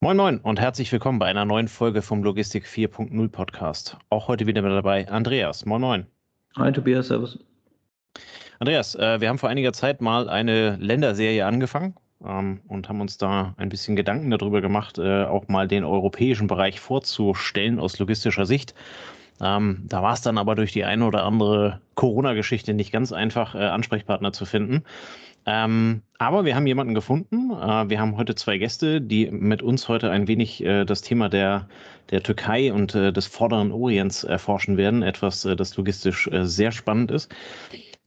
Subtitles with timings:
[0.00, 3.96] Moin Moin und herzlich willkommen bei einer neuen Folge vom Logistik 4.0 Podcast.
[4.10, 5.66] Auch heute wieder mit dabei Andreas.
[5.66, 6.06] Moin Moin.
[6.56, 7.36] Hi Tobias, servus.
[8.60, 13.18] Andreas, äh, wir haben vor einiger Zeit mal eine Länderserie angefangen ähm, und haben uns
[13.18, 18.46] da ein bisschen Gedanken darüber gemacht, äh, auch mal den europäischen Bereich vorzustellen aus logistischer
[18.46, 18.76] Sicht.
[19.40, 23.56] Ähm, da war es dann aber durch die eine oder andere Corona-Geschichte nicht ganz einfach,
[23.56, 24.84] äh, Ansprechpartner zu finden.
[25.46, 27.50] Ähm, aber wir haben jemanden gefunden.
[27.50, 31.28] Äh, wir haben heute zwei Gäste, die mit uns heute ein wenig äh, das Thema
[31.28, 31.68] der,
[32.10, 35.02] der Türkei und äh, des Vorderen Orients erforschen werden.
[35.02, 37.34] Etwas, äh, das logistisch äh, sehr spannend ist.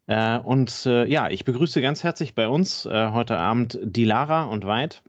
[0.07, 5.03] Äh, und ja, ich begrüße ganz herzlich bei uns heute Abend Dilara und Weid.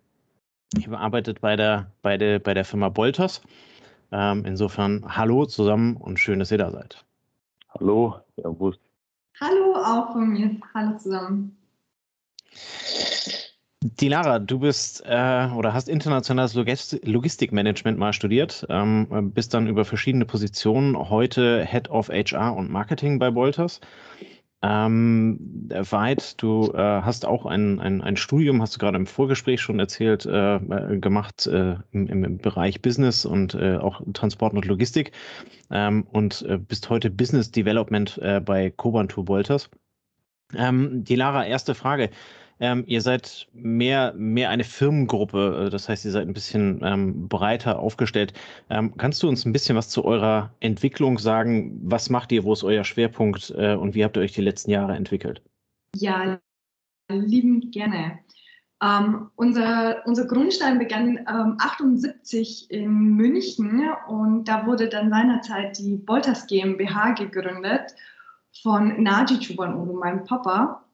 [0.78, 3.42] Ihr arbeitet bei der, bei der, bei der Firma Bolters.
[4.12, 7.04] Ähm, insofern hallo zusammen und schön, dass ihr da seid.
[7.70, 8.78] Hallo, Servus.
[9.40, 10.56] Hallo auch von mir.
[10.74, 11.56] Hallo zusammen.
[13.82, 20.24] Dilara, du bist äh, oder hast internationales Logistikmanagement mal studiert, ähm, bist dann über verschiedene
[20.24, 23.80] Positionen heute Head of HR und Marketing bei Bolters.
[24.64, 29.60] Ähm, weit, du äh, hast auch ein, ein, ein Studium, hast du gerade im Vorgespräch
[29.60, 34.64] schon erzählt, äh, äh gemacht äh, im, im, Bereich Business und äh, auch Transport und
[34.64, 35.10] Logistik
[35.72, 39.68] ähm, und äh, bist heute Business Development bei Cobantur Bolters.
[40.54, 42.10] Ähm, die Lara, erste Frage.
[42.62, 47.28] Ähm, ihr seid mehr, mehr eine Firmengruppe, äh, das heißt, ihr seid ein bisschen ähm,
[47.28, 48.34] breiter aufgestellt.
[48.70, 51.80] Ähm, kannst du uns ein bisschen was zu eurer Entwicklung sagen?
[51.82, 52.44] Was macht ihr?
[52.44, 53.52] Wo ist euer Schwerpunkt?
[53.58, 55.42] Äh, und wie habt ihr euch die letzten Jahre entwickelt?
[55.96, 56.38] Ja,
[57.10, 58.20] lieben gerne.
[58.80, 65.96] Ähm, unser, unser Grundstein begann ähm, 78 in München und da wurde dann seinerzeit die
[65.96, 67.92] Bolters GmbH gegründet
[68.62, 70.84] von Naji Chubanoglu, meinem Papa.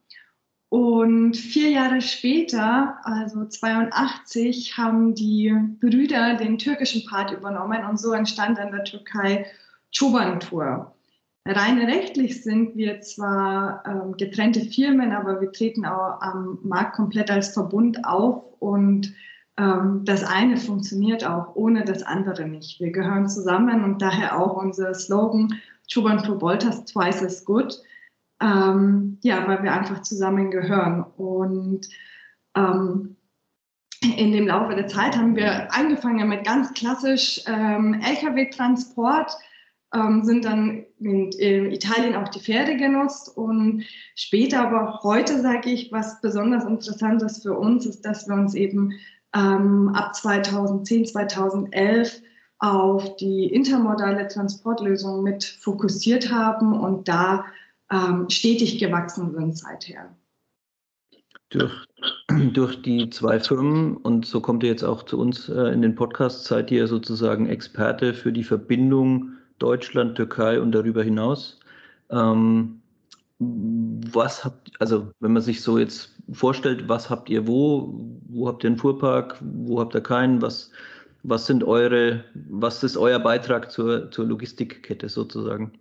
[0.69, 8.13] Und vier Jahre später, also 82, haben die Brüder den türkischen Part übernommen und so
[8.13, 9.47] entstand in der Türkei
[9.91, 10.93] Choban Tour.
[11.47, 17.31] Rein rechtlich sind wir zwar ähm, getrennte Firmen, aber wir treten auch am Markt komplett
[17.31, 19.11] als Verbund auf und
[19.57, 22.79] ähm, das eine funktioniert auch ohne das andere nicht.
[22.79, 25.59] Wir gehören zusammen und daher auch unser Slogan
[25.91, 27.81] Choban Tour Bolters Twice as Good
[28.41, 31.03] ähm, ja, weil wir einfach zusammengehören.
[31.17, 31.87] Und
[32.55, 33.15] ähm,
[34.01, 39.31] in dem Laufe der Zeit haben wir angefangen mit ganz klassisch ähm, Lkw-Transport,
[39.93, 43.83] ähm, sind dann in, in, Italien auch die Pferde genutzt und
[44.15, 48.53] später, aber heute sage ich, was besonders interessant ist für uns, ist, dass wir uns
[48.53, 48.93] eben
[49.35, 52.21] ähm, ab 2010, 2011
[52.59, 57.45] auf die intermodale Transportlösung mit fokussiert haben und da
[57.91, 60.15] ähm, stetig gewachsen sind seither.
[61.49, 61.73] Durch,
[62.53, 65.95] durch die zwei Firmen und so kommt ihr jetzt auch zu uns äh, in den
[65.95, 71.59] Podcast, seid ihr sozusagen Experte für die Verbindung Deutschland, Türkei und darüber hinaus.
[72.09, 72.81] Ähm,
[73.39, 77.93] was habt, also wenn man sich so jetzt vorstellt, was habt ihr wo?
[78.27, 79.37] Wo habt ihr einen Fuhrpark?
[79.41, 80.41] Wo habt ihr keinen?
[80.41, 80.71] Was,
[81.23, 85.71] was sind eure, was ist euer Beitrag zur, zur Logistikkette sozusagen?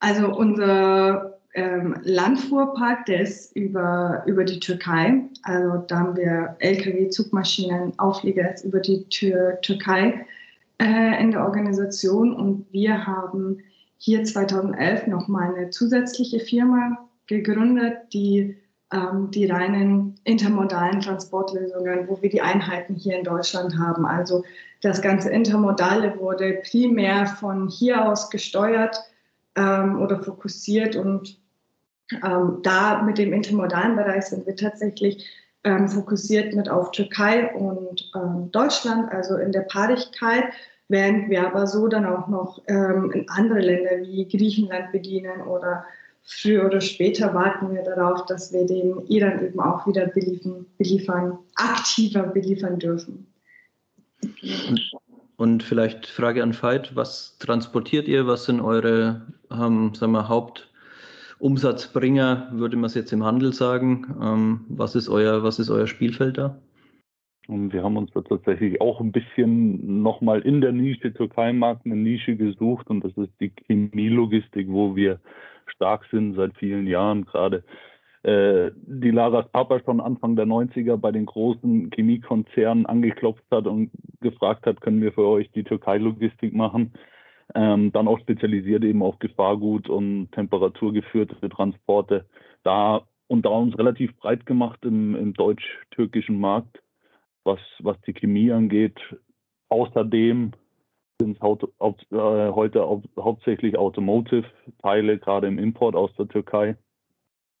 [0.00, 5.22] Also unser ähm, Landfuhrpark, der ist über, über die Türkei.
[5.42, 10.26] Also da haben wir Lkw, Zugmaschinen, Auflieger ist über die Tür, Türkei
[10.78, 12.34] äh, in der Organisation.
[12.34, 13.58] Und wir haben
[13.96, 18.56] hier 2011 nochmal eine zusätzliche Firma gegründet, die
[18.92, 24.06] ähm, die reinen intermodalen Transportlösungen, wo wir die Einheiten hier in Deutschland haben.
[24.06, 24.44] Also
[24.80, 28.96] das ganze Intermodale wurde primär von hier aus gesteuert
[29.56, 30.96] ähm, oder fokussiert.
[30.96, 31.40] Und
[32.24, 35.26] ähm, da mit dem intermodalen Bereich sind wir tatsächlich
[35.64, 40.44] ähm, fokussiert mit auf Türkei und ähm, Deutschland, also in der Paarigkeit,
[40.88, 45.84] während wir aber so dann auch noch ähm, in andere Länder wie Griechenland bedienen oder
[46.22, 51.38] früher oder später warten wir darauf, dass wir den Iran eben auch wieder beliefern, beliefern
[51.56, 53.26] aktiver beliefern dürfen.
[55.36, 58.26] Und vielleicht Frage an Veit, was transportiert ihr?
[58.26, 64.16] Was sind eure ähm, sagen wir, Hauptumsatzbringer, würde man es jetzt im Handel sagen?
[64.20, 66.58] Ähm, was, ist euer, was ist euer Spielfeld da?
[67.48, 71.96] Und wir haben uns da tatsächlich auch ein bisschen nochmal in der Nische Türkei-Markt eine
[71.96, 75.20] Nische gesucht und das ist die Chemielogistik, wo wir
[75.66, 77.62] stark sind seit vielen Jahren gerade
[78.24, 83.92] äh, die Laras Papa schon Anfang der 90er bei den großen Chemiekonzernen angeklopft hat und
[84.30, 86.92] gefragt hat, können wir für euch die Türkei-Logistik machen.
[87.54, 92.26] Ähm, dann auch spezialisiert eben auf Gefahrgut und temperaturgeführte Transporte.
[92.64, 96.82] Da und da uns relativ breit gemacht im, im deutsch-türkischen Markt.
[97.46, 98.98] was, was die Chemie angeht.
[99.68, 100.52] Außerdem
[101.18, 106.76] sind es äh, heute hauptsächlich Automotive-Teile, gerade im Import aus der Türkei.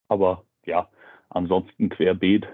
[0.08, 0.88] Aber ja,
[1.30, 2.46] ansonsten querbeet.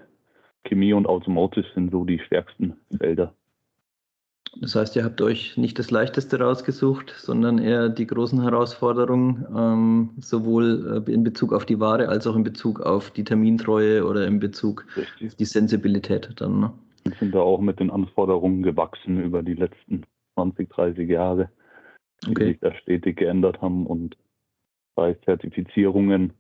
[0.65, 3.35] Chemie und Automotive sind so die stärksten Felder.
[4.61, 10.11] Das heißt, ihr habt euch nicht das Leichteste rausgesucht, sondern eher die großen Herausforderungen, ähm,
[10.21, 14.27] sowohl äh, in Bezug auf die Ware als auch in Bezug auf die Termintreue oder
[14.27, 15.29] in Bezug Richtig.
[15.29, 16.61] auf die Sensibilität dann.
[16.61, 16.73] Ne?
[17.05, 20.05] Wir sind da auch mit den Anforderungen gewachsen über die letzten
[20.35, 21.49] 20, 30 Jahre,
[22.25, 22.45] die okay.
[22.49, 24.17] sich da stetig geändert haben und
[24.95, 26.35] bei Zertifizierungen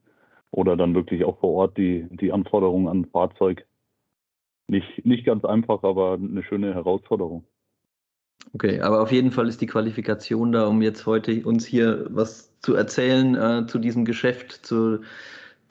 [0.50, 3.66] oder dann wirklich auch vor Ort die, die Anforderungen an Fahrzeug.
[4.68, 7.44] Nicht, nicht ganz einfach, aber eine schöne Herausforderung.
[8.54, 12.52] Okay, aber auf jeden Fall ist die Qualifikation da, um jetzt heute uns hier was
[12.60, 15.00] zu erzählen äh, zu diesem Geschäft, zu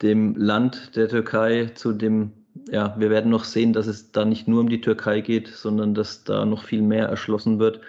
[0.02, 2.32] dem Land der Türkei, zu dem,
[2.70, 5.94] ja, wir werden noch sehen, dass es da nicht nur um die Türkei geht, sondern
[5.94, 7.80] dass da noch viel mehr erschlossen wird.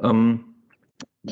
[0.00, 0.44] Ähm,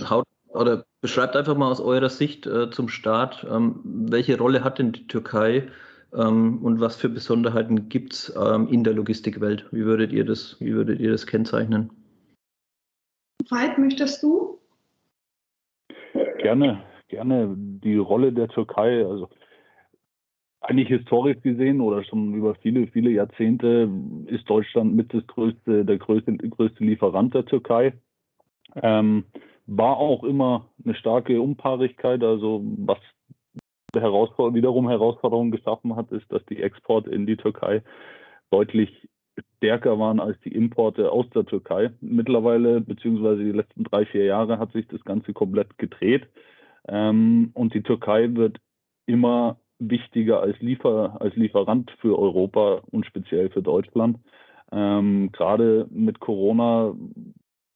[0.09, 4.79] haut, oder beschreibt einfach mal aus eurer Sicht äh, zum Start, ähm, welche Rolle hat
[4.79, 5.69] denn die Türkei
[6.15, 9.67] ähm, und was für Besonderheiten gibt es ähm, in der Logistikwelt?
[9.73, 11.91] Wie würdet ihr das, wie würdet ihr das kennzeichnen?
[13.51, 14.59] Veit, möchtest du?
[16.39, 17.55] Gerne, gerne.
[17.57, 19.29] Die Rolle der Türkei, also
[20.61, 23.89] eigentlich historisch gesehen oder schon über viele, viele Jahrzehnte
[24.27, 27.93] ist Deutschland mit das größte, der größte, größte Lieferant der Türkei.
[28.77, 29.25] Ähm,
[29.67, 32.99] war auch immer eine starke Unpaarigkeit, also was
[33.95, 37.83] Herausforder wiederum Herausforderungen geschaffen hat, ist, dass die Exporte in die Türkei
[38.51, 39.09] deutlich
[39.65, 41.91] stärker waren als die Importe aus der Türkei.
[42.03, 46.29] Mittlerweile, beziehungsweise die letzten drei, vier Jahre, hat sich das Ganze komplett gedreht.
[46.87, 48.59] Ähm, und die Türkei wird
[49.07, 54.19] immer wichtiger als, Liefer, als Lieferant für Europa und speziell für Deutschland.
[54.71, 56.95] Ähm, Gerade mit Corona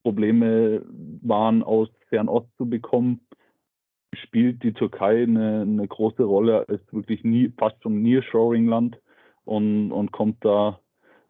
[0.03, 0.83] Probleme
[1.23, 3.21] waren aus Fernost zu bekommen,
[4.15, 8.99] spielt die Türkei eine, eine große Rolle als wirklich nie, fast schon Nearshoring-Land
[9.47, 10.81] und, und kommt da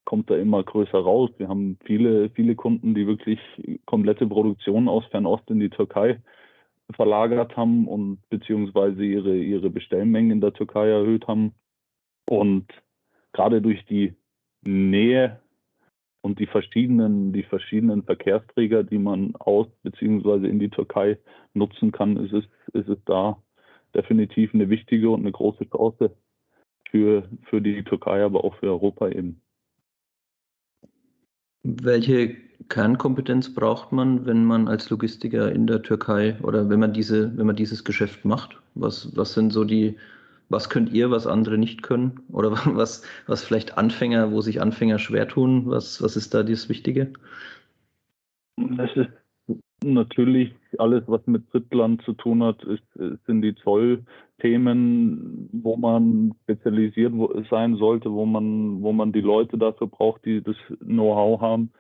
[0.09, 1.29] kommt da immer größer raus.
[1.37, 3.39] Wir haben viele, viele Kunden, die wirklich
[3.85, 6.19] komplette Produktion aus Fernost in die Türkei
[6.95, 11.53] verlagert haben und beziehungsweise ihre, ihre Bestellmengen in der Türkei erhöht haben.
[12.27, 12.73] Und
[13.35, 14.15] gerade durch die
[14.63, 15.43] Nähe
[16.23, 21.19] und die verschiedenen, die verschiedenen Verkehrsträger, die man aus beziehungsweise in die Türkei
[21.53, 23.43] nutzen kann, ist es, ist es da
[23.95, 26.17] definitiv eine wichtige und eine große Chance
[26.91, 29.43] für, für die Türkei, aber auch für Europa eben.
[31.71, 32.35] Welche
[32.71, 37.47] Kernkompetenz braucht man, wenn man als Logistiker in der Türkei oder wenn man diese, wenn
[37.47, 38.59] man dieses Geschäft macht?
[38.75, 39.99] Was, was sind so die,
[40.49, 42.21] was könnt ihr, was andere nicht können?
[42.33, 45.65] Oder was, was vielleicht Anfänger, wo sich Anfänger schwer tun?
[45.67, 47.13] Was, was ist da das Wichtige?
[48.57, 49.11] Das ist
[49.85, 52.83] natürlich alles, was mit Drittland zu tun hat, ist,
[53.27, 57.13] sind die Zollthemen, wo man spezialisiert
[57.51, 61.73] sein sollte, wo man, wo man die Leute dafür braucht, die das Know-how haben.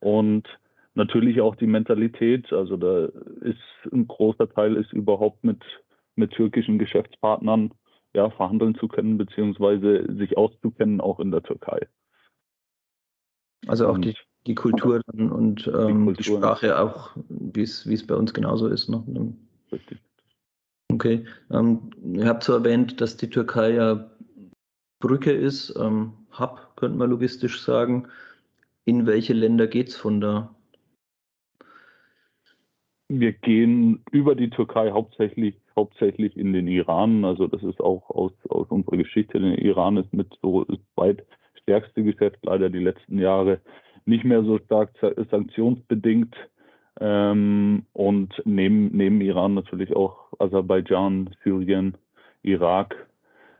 [0.00, 0.46] Und
[0.94, 2.52] natürlich auch die Mentalität.
[2.52, 3.06] Also da
[3.40, 5.62] ist ein großer Teil ist überhaupt mit,
[6.16, 7.72] mit türkischen Geschäftspartnern
[8.14, 11.86] ja, verhandeln zu können, beziehungsweise sich auszukennen, auch in der Türkei.
[13.66, 14.14] Also auch die
[14.46, 18.88] die Kultur dann und ähm, die, die, Sprache auch, wie es bei uns genauso ist.
[18.88, 19.02] Ne?
[19.72, 19.98] Richtig.
[20.92, 21.24] Okay.
[21.50, 24.10] Ähm, ihr habt so erwähnt, dass die Türkei ja
[25.00, 28.08] Brücke ist, ähm, Hub, könnte man logistisch sagen.
[28.84, 30.54] In welche Länder geht es von da?
[33.08, 37.24] Wir gehen über die Türkei hauptsächlich, hauptsächlich in den Iran.
[37.24, 39.38] Also das ist auch aus, aus unserer Geschichte.
[39.38, 43.60] Der Iran ist mit so das zweitstärkste Geschäft leider die letzten Jahre
[44.06, 44.90] nicht mehr so stark
[45.30, 46.34] sanktionsbedingt.
[46.98, 51.96] Ähm, und neben, neben Iran natürlich auch Aserbaidschan, Syrien,
[52.42, 53.06] Irak.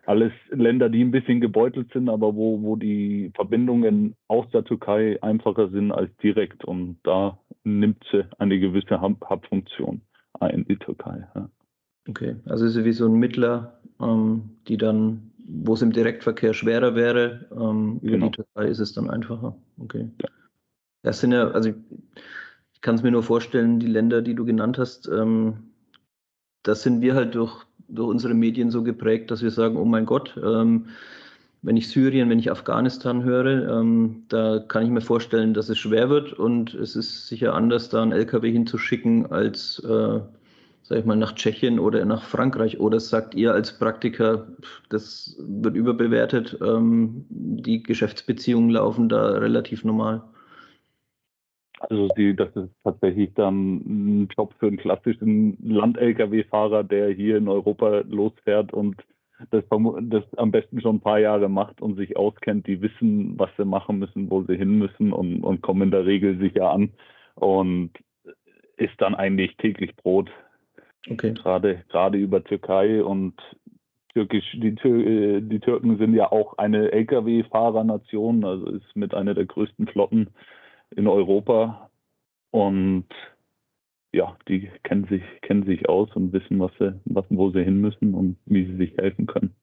[0.07, 5.21] Alles Länder, die ein bisschen gebeutelt sind, aber wo, wo die Verbindungen aus der Türkei
[5.21, 6.65] einfacher sind als direkt.
[6.65, 10.01] Und da nimmt sie eine gewisse Hub-Funktion
[10.41, 11.27] ein, die Türkei.
[11.35, 11.49] Ja.
[12.09, 16.55] Okay, also ist sie wie so ein Mittler, ähm, die dann, wo es im Direktverkehr
[16.55, 18.27] schwerer wäre, ähm, über genau.
[18.27, 19.57] die Türkei ist es dann einfacher.
[19.79, 20.11] Okay.
[21.03, 24.79] Das sind ja, also ich kann es mir nur vorstellen, die Länder, die du genannt
[24.79, 25.71] hast, ähm,
[26.63, 30.05] das sind wir halt durch, durch unsere Medien so geprägt, dass wir sagen, oh mein
[30.05, 30.87] Gott, ähm,
[31.63, 35.79] wenn ich Syrien, wenn ich Afghanistan höre, ähm, da kann ich mir vorstellen, dass es
[35.79, 40.21] schwer wird und es ist sicher anders, da einen LKW hinzuschicken, als, äh,
[40.89, 42.79] sag ich mal, nach Tschechien oder nach Frankreich.
[42.79, 44.47] Oder sagt ihr als Praktiker,
[44.89, 50.23] das wird überbewertet, ähm, die Geschäftsbeziehungen laufen da relativ normal?
[51.81, 57.49] Also die, das ist tatsächlich dann ein Job für einen klassischen Land-Lkw-Fahrer, der hier in
[57.49, 58.97] Europa losfährt und
[59.51, 59.65] das,
[60.03, 62.67] das am besten schon ein paar Jahre macht und sich auskennt.
[62.67, 66.07] Die wissen, was sie machen müssen, wo sie hin müssen und, und kommen in der
[66.07, 66.93] Regel sicher an
[67.35, 67.91] und
[68.77, 70.31] ist dann eigentlich täglich Brot.
[71.09, 71.35] Okay.
[71.35, 73.35] Gerade, gerade über Türkei und
[74.13, 79.35] Türkisch, die, Tür, äh, die Türken sind ja auch eine Lkw-Fahrernation, also ist mit einer
[79.35, 80.29] der größten Flotten
[80.91, 81.91] in Europa.
[82.51, 83.07] Und
[84.13, 87.81] ja, die kennen sich, kennen sich aus und wissen, was sie, was, wo sie hin
[87.81, 89.55] müssen und wie sie sich helfen können.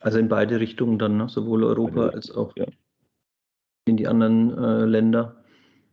[0.00, 1.28] Also in beide Richtungen dann, ne?
[1.28, 2.66] sowohl Europa als auch ja.
[3.84, 5.44] in die anderen äh, Länder.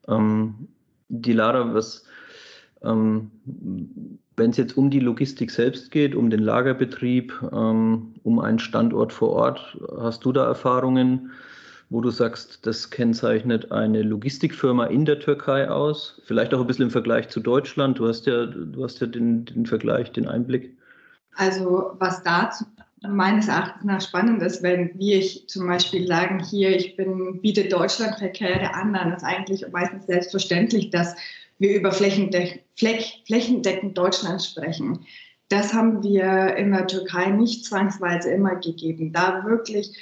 [0.08, 0.70] Ähm,
[1.10, 2.08] die Lara, was
[2.84, 3.32] ähm,
[4.36, 9.12] wenn es jetzt um die Logistik selbst geht, um den Lagerbetrieb, ähm, um einen Standort
[9.12, 11.32] vor Ort, hast du da Erfahrungen,
[11.90, 16.22] wo du sagst, das kennzeichnet eine Logistikfirma in der Türkei aus?
[16.26, 17.98] Vielleicht auch ein bisschen im Vergleich zu Deutschland.
[17.98, 20.78] Du hast ja, du hast ja den, den Vergleich, den Einblick.
[21.36, 22.66] Also was dazu
[23.02, 28.74] meines Erachtens nach spannend ist, wenn wir zum Beispiel sagen, hier, ich bin, biete Deutschlandverkehre
[28.74, 31.16] an, dann ist eigentlich meistens selbstverständlich, dass
[31.60, 35.06] wir über flächendeck flächendeckend Deutschland sprechen.
[35.50, 39.14] Das haben wir in der Türkei nicht zwangsweise immer gegeben.
[39.14, 39.96] Da wirklich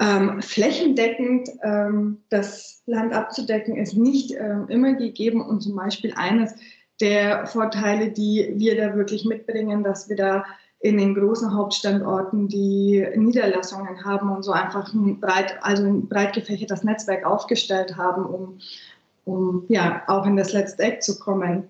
[0.00, 5.40] ähm, flächendeckend ähm, das Land abzudecken, ist nicht ähm, immer gegeben.
[5.40, 6.54] Und zum Beispiel eines
[7.00, 10.44] der Vorteile, die wir da wirklich mitbringen, dass wir da
[10.80, 16.32] in den großen Hauptstandorten die Niederlassungen haben und so einfach ein breit, also ein breit
[16.32, 18.58] gefächertes Netzwerk aufgestellt haben, um
[19.24, 21.68] um ja auch in das letzte Eck zu kommen.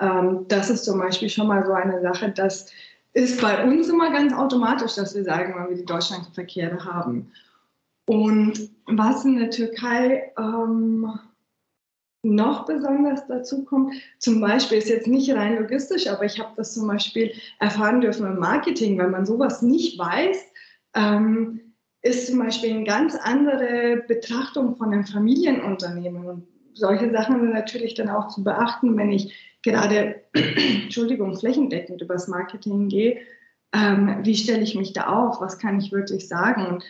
[0.00, 2.70] Ähm, das ist zum Beispiel schon mal so eine Sache, das
[3.12, 7.32] ist bei uns immer ganz automatisch, dass wir sagen, wenn wir die Deutschlandverkehre haben.
[8.06, 11.18] Und was in der Türkei ähm,
[12.22, 16.74] noch besonders dazu kommt, zum Beispiel ist jetzt nicht rein logistisch, aber ich habe das
[16.74, 20.36] zum Beispiel erfahren dürfen im Marketing, wenn man sowas nicht weiß,
[20.94, 21.65] ähm,
[22.06, 26.26] ist zum Beispiel eine ganz andere Betrachtung von einem Familienunternehmen.
[26.26, 32.28] Und solche Sachen sind natürlich dann auch zu beachten, wenn ich gerade, Entschuldigung, flächendeckend übers
[32.28, 33.18] Marketing gehe.
[33.74, 35.40] Ähm, wie stelle ich mich da auf?
[35.40, 36.82] Was kann ich wirklich sagen?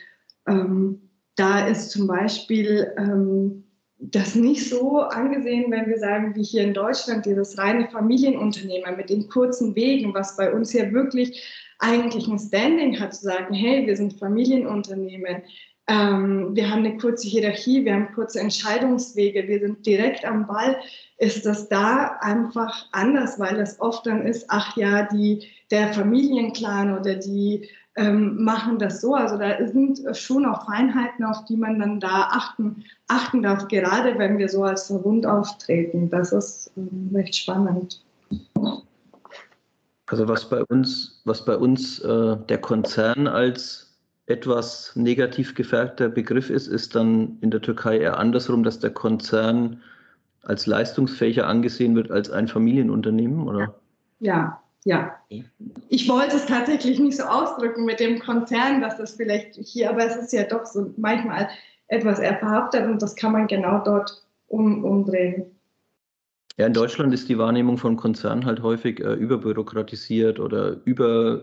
[0.47, 3.65] Ähm, da ist zum Beispiel ähm,
[3.99, 9.11] das nicht so angesehen, wenn wir sagen, wie hier in Deutschland, dieses reine Familienunternehmen mit
[9.11, 11.43] den kurzen Wegen, was bei uns hier wirklich
[11.79, 15.43] eigentlich ein Standing hat, zu sagen, hey, wir sind Familienunternehmen,
[15.88, 20.76] ähm, wir haben eine kurze Hierarchie, wir haben kurze Entscheidungswege, wir sind direkt am Ball,
[21.19, 26.99] ist das da einfach anders, weil das oft dann ist, ach ja, die, der Familienclan
[26.99, 29.15] oder die ähm, machen das so.
[29.15, 34.19] Also da sind schon auch Feinheiten, auf die man dann da achten, achten darf, gerade
[34.19, 36.11] wenn wir so als Verbund auftreten.
[36.11, 38.03] Das ist ähm, recht spannend.
[40.07, 46.50] Also was bei uns, was bei uns äh, der Konzern als etwas negativ gefärbter Begriff
[46.50, 49.81] ist, ist dann in der Türkei eher andersrum, dass der Konzern
[50.43, 53.75] als leistungsfähiger angesehen wird als ein Familienunternehmen, oder?
[54.21, 55.16] Ja, ja.
[55.88, 60.07] Ich wollte es tatsächlich nicht so ausdrücken mit dem Konzern, dass das vielleicht hier, aber
[60.07, 61.49] es ist ja doch so manchmal
[61.88, 65.47] etwas eher verhaftet und das kann man genau dort um, umdrehen.
[66.57, 71.43] Ja, in Deutschland ist die Wahrnehmung von Konzernen halt häufig äh, überbürokratisiert oder über,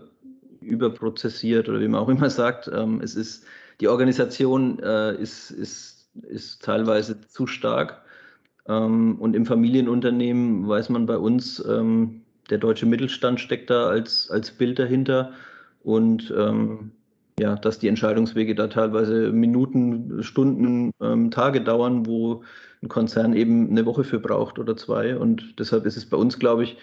[0.62, 2.70] überprozessiert oder wie man auch immer sagt.
[2.74, 3.44] Ähm, es ist,
[3.78, 8.00] die Organisation äh, ist, ist, ist teilweise zu stark.
[8.66, 14.30] Ähm, und im Familienunternehmen weiß man bei uns, ähm, der deutsche Mittelstand steckt da als,
[14.30, 15.32] als Bild dahinter.
[15.82, 16.92] Und ähm,
[17.38, 22.42] ja, dass die Entscheidungswege da teilweise Minuten, Stunden, ähm, Tage dauern, wo
[22.82, 25.16] ein Konzern eben eine Woche für braucht oder zwei.
[25.16, 26.76] Und deshalb ist es bei uns, glaube ich,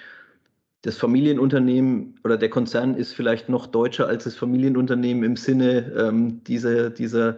[0.82, 6.44] das Familienunternehmen oder der Konzern ist vielleicht noch deutscher als das Familienunternehmen im Sinne ähm,
[6.44, 7.38] dieser, dieser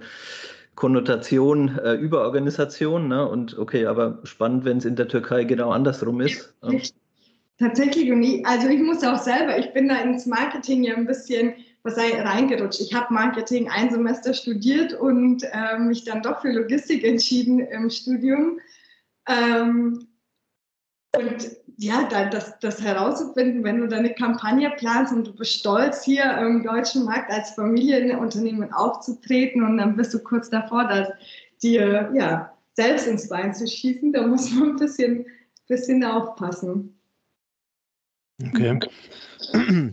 [0.75, 3.10] Konnotation äh, Überorganisation.
[3.10, 3.27] Ne?
[3.27, 6.56] Und okay, aber spannend, wenn es in der Türkei genau andersrum ist.
[7.60, 11.06] Tatsächlich, und ich, also ich muss auch selber, ich bin da ins Marketing ja ein
[11.06, 12.80] bisschen was sei reingerutscht.
[12.80, 17.90] Ich habe Marketing ein Semester studiert und äh, mich dann doch für Logistik entschieden im
[17.90, 18.60] Studium.
[19.28, 20.08] Ähm,
[21.16, 26.04] und ja, da, das, das herauszufinden, wenn du deine Kampagne planst und du bist stolz,
[26.04, 31.10] hier im deutschen Markt als Familienunternehmen aufzutreten und dann bist du kurz davor, dass
[31.62, 35.26] dir ja, selbst ins Bein zu schießen, da muss man ein bisschen,
[35.68, 36.93] bisschen aufpassen.
[38.48, 38.80] Okay.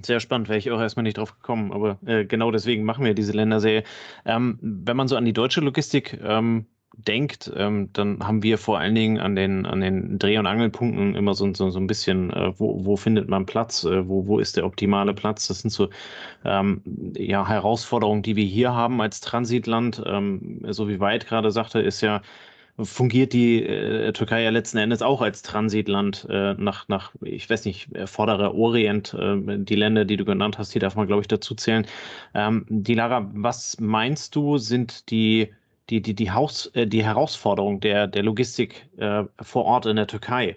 [0.02, 3.14] Sehr spannend, wäre ich auch erstmal nicht drauf gekommen, aber äh, genau deswegen machen wir
[3.14, 3.85] diese Länderserie.
[4.25, 6.66] Ähm, wenn man so an die deutsche Logistik ähm,
[6.97, 11.14] denkt, ähm, dann haben wir vor allen Dingen an den, an den Dreh- und Angelpunkten
[11.14, 14.38] immer so, so, so ein bisschen, äh, wo, wo findet man Platz, äh, wo, wo
[14.38, 15.49] ist der optimale Platz.
[15.49, 15.88] Das sind so
[16.45, 16.83] ähm,
[17.16, 20.02] ja, Herausforderungen, die wir hier haben als Transitland.
[20.07, 22.23] Ähm, so wie Weit gerade sagte, ist ja
[22.78, 27.64] fungiert die äh, Türkei ja letzten Endes auch als Transitland äh, nach, nach, ich weiß
[27.64, 31.22] nicht, äh, vorderer Orient, äh, die Länder, die du genannt hast, die darf man, glaube
[31.22, 31.86] ich, dazu zählen.
[32.34, 35.52] Ähm, die Lara, was meinst du, sind die,
[35.90, 40.06] die, die, die, Haus, äh, die Herausforderungen der, der Logistik äh, vor Ort in der
[40.06, 40.56] Türkei?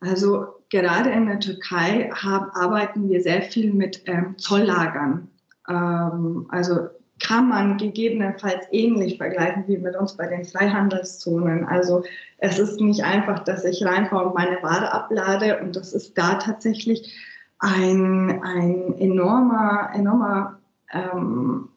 [0.00, 5.28] Also gerade in der Türkei haben, arbeiten wir sehr viel mit ähm, Zolllagern.
[5.68, 6.88] Ähm, also
[7.18, 11.64] kann man gegebenenfalls ähnlich vergleichen wie mit uns bei den Freihandelszonen.
[11.64, 12.04] Also
[12.38, 16.34] es ist nicht einfach, dass ich reinkomme und meine Ware ablade und das ist da
[16.34, 17.14] tatsächlich
[17.58, 20.58] ein, ein enormer, enormer,
[20.92, 21.68] ähm,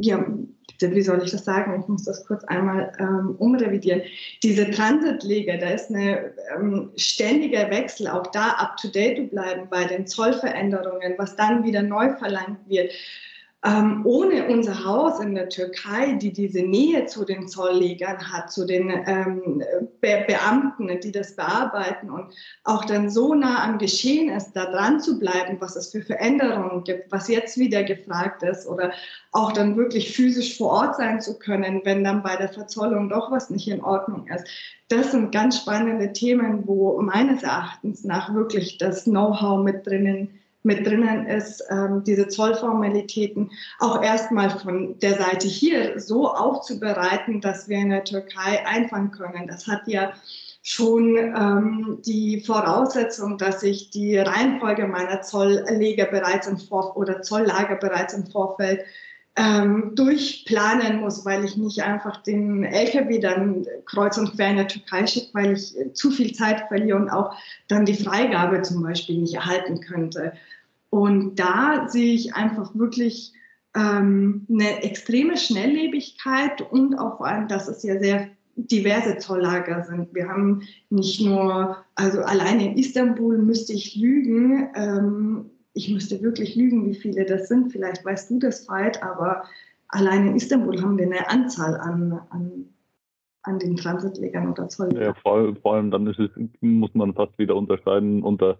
[0.00, 0.24] ja,
[0.80, 1.80] wie soll ich das sagen?
[1.80, 4.02] Ich muss das kurz einmal ähm, umrevidieren.
[4.42, 6.18] Diese Transitleger, da ist ein
[6.56, 11.62] ähm, ständiger Wechsel, auch da up to date zu bleiben bei den Zollveränderungen, was dann
[11.62, 12.90] wieder neu verlangt wird
[13.64, 18.66] ähm, ohne unser Haus in der Türkei, die diese Nähe zu den Zolllegern hat, zu
[18.66, 19.62] den ähm,
[20.02, 25.00] Be Beamten, die das bearbeiten und auch dann so nah am Geschehen ist, da dran
[25.00, 28.92] zu bleiben, was es für Veränderungen gibt, was jetzt wieder gefragt ist oder
[29.32, 33.30] auch dann wirklich physisch vor Ort sein zu können, wenn dann bei der Verzollung doch
[33.30, 34.46] was nicht in Ordnung ist.
[34.88, 40.43] Das sind ganz spannende Themen, wo meines Erachtens nach wirklich das Know-how mit drinnen ist
[40.64, 47.68] mit drinnen ist, ähm, diese Zollformalitäten auch erstmal von der Seite hier so aufzubereiten, dass
[47.68, 49.46] wir in der Türkei einfangen können.
[49.46, 50.14] Das hat ja
[50.62, 57.76] schon ähm, die Voraussetzung, dass ich die Reihenfolge meiner Zollleger bereits im Vor oder Zolllager
[57.76, 58.80] bereits im Vorfeld
[59.36, 64.68] ähm, durchplanen muss, weil ich nicht einfach den LKW dann kreuz und quer in der
[64.68, 67.34] Türkei schicke, weil ich zu viel Zeit verliere und auch
[67.66, 70.34] dann die Freigabe zum Beispiel nicht erhalten könnte.
[70.90, 73.32] Und da sehe ich einfach wirklich
[73.74, 80.14] ähm, eine extreme Schnelllebigkeit und auch vor allem, dass es ja sehr diverse Zolllager sind.
[80.14, 86.54] Wir haben nicht nur, also alleine in Istanbul müsste ich lügen, ähm, ich müsste wirklich
[86.54, 87.72] lügen, wie viele das sind.
[87.72, 89.44] Vielleicht weißt du das, Veit, aber
[89.88, 92.66] alleine in Istanbul haben wir eine Anzahl an, an,
[93.42, 95.02] an den Transitlegern oder Zolllegern.
[95.02, 96.16] Ja, vor, vor, allem dann es,
[96.60, 98.56] muss man fast wieder unterscheiden unter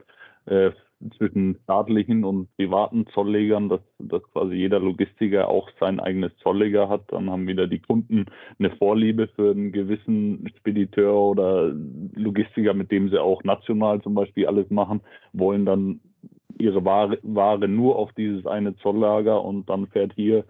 [0.46, 0.72] äh,
[1.18, 7.12] zwischen staatlichen und privaten Zolllegern, dass, dass quasi jeder Logistiker auch sein eigenes Zollleger hat.
[7.12, 8.26] Dann haben wieder die Kunden
[8.58, 11.72] eine Vorliebe für einen gewissen Spediteur oder
[12.14, 15.00] Logistiker, mit dem sie auch national zum Beispiel alles machen,
[15.32, 16.00] wollen dann
[16.58, 20.44] ihre Ware, Ware nur auf dieses eine Zolllager und dann fährt hier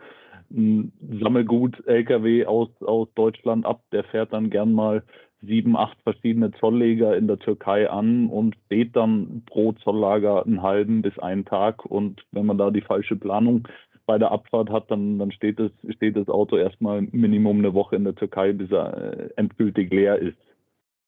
[0.51, 5.03] ein Sammelgut-LKW aus, aus Deutschland ab, der fährt dann gern mal
[5.47, 11.03] sieben, acht verschiedene Zollleger in der Türkei an und steht dann pro Zolllager einen halben
[11.03, 11.85] bis einen Tag.
[11.85, 13.69] Und wenn man da die falsche Planung
[14.07, 17.97] bei der Abfahrt hat, dann, dann steht, das, steht das Auto erstmal Minimum eine Woche
[17.97, 20.39] in der Türkei, bis er äh, endgültig leer ist,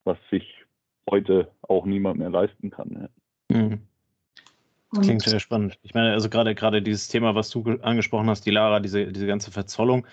[0.04, 0.64] was sich
[1.10, 3.10] heute auch niemand mehr leisten kann.
[3.50, 3.58] Ja.
[3.58, 3.80] Mhm.
[5.00, 5.78] Klingt sehr spannend.
[5.82, 9.26] Ich meine, also gerade gerade dieses Thema, was du angesprochen hast, die Lara, diese, diese
[9.26, 10.06] ganze Verzollung,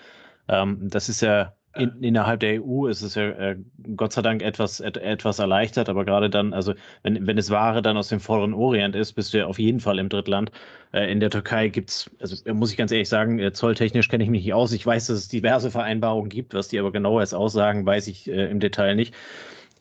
[0.47, 3.57] ähm, das ist ja in, innerhalb der EU ist es ja äh,
[3.95, 7.81] Gott sei Dank etwas, et, etwas erleichtert, aber gerade dann, also wenn, wenn es Ware
[7.81, 10.51] dann aus dem vorderen Orient ist, bist du ja auf jeden Fall im Drittland.
[10.91, 14.23] Äh, in der Türkei gibt es, also muss ich ganz ehrlich sagen, äh, zolltechnisch kenne
[14.23, 14.71] ich mich nicht aus.
[14.71, 18.29] Ich weiß, dass es diverse Vereinbarungen gibt, was die aber genauer als aussagen, weiß ich
[18.29, 19.15] äh, im Detail nicht.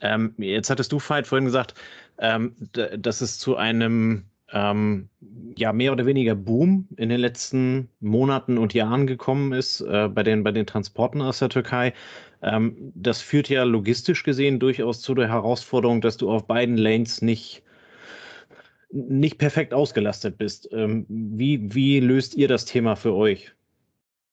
[0.00, 1.74] Ähm, jetzt hattest du, Veit, vorhin gesagt,
[2.18, 5.08] ähm, dass es zu einem ähm,
[5.56, 10.22] ja mehr oder weniger Boom in den letzten Monaten und Jahren gekommen ist äh, bei,
[10.22, 11.94] den, bei den Transporten aus der Türkei.
[12.42, 17.22] Ähm, das führt ja logistisch gesehen durchaus zu der Herausforderung, dass du auf beiden Lanes
[17.22, 17.62] nicht,
[18.90, 20.68] nicht perfekt ausgelastet bist.
[20.72, 23.52] Ähm, wie, wie löst ihr das Thema für euch?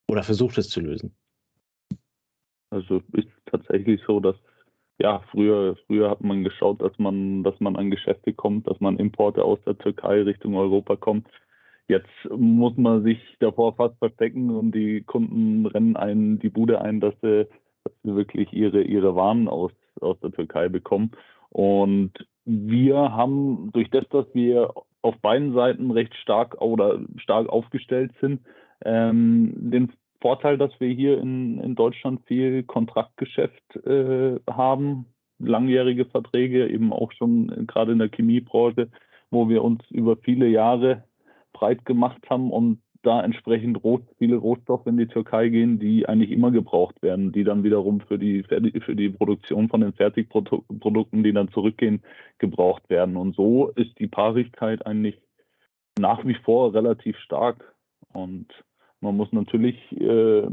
[0.10, 1.16] Oder versucht es zu lösen?
[2.72, 4.36] Also ist tatsächlich so, dass
[5.02, 8.98] ja, früher, früher hat man geschaut, dass man, dass man an Geschäfte kommt, dass man
[8.98, 11.28] Importe aus der Türkei Richtung Europa kommt.
[11.88, 17.00] Jetzt muss man sich davor fast verstecken und die Kunden rennen einen die Bude ein,
[17.00, 17.48] dass sie,
[17.84, 21.12] dass sie wirklich ihre, ihre Waren aus, aus der Türkei bekommen.
[21.50, 22.12] Und
[22.46, 28.42] wir haben durch das, dass wir auf beiden Seiten recht stark oder stark aufgestellt sind,
[28.84, 35.06] ähm, den Vorteil, dass wir hier in, in Deutschland viel Kontraktgeschäft äh, haben,
[35.40, 38.90] langjährige Verträge, eben auch schon gerade in der Chemiebranche,
[39.32, 41.04] wo wir uns über viele Jahre
[41.54, 46.32] breit gemacht haben und da entsprechend Roh, viele Rohstoffe in die Türkei gehen, die eigentlich
[46.32, 51.32] immer gebraucht werden, die dann wiederum für die, für die Produktion von den Fertigprodukten, die
[51.32, 52.02] dann zurückgehen,
[52.40, 53.16] gebraucht werden.
[53.16, 55.22] Und so ist die Paarigkeit eigentlich
[55.98, 57.74] nach wie vor relativ stark.
[58.12, 58.48] Und
[59.02, 60.48] man muss natürlich äh,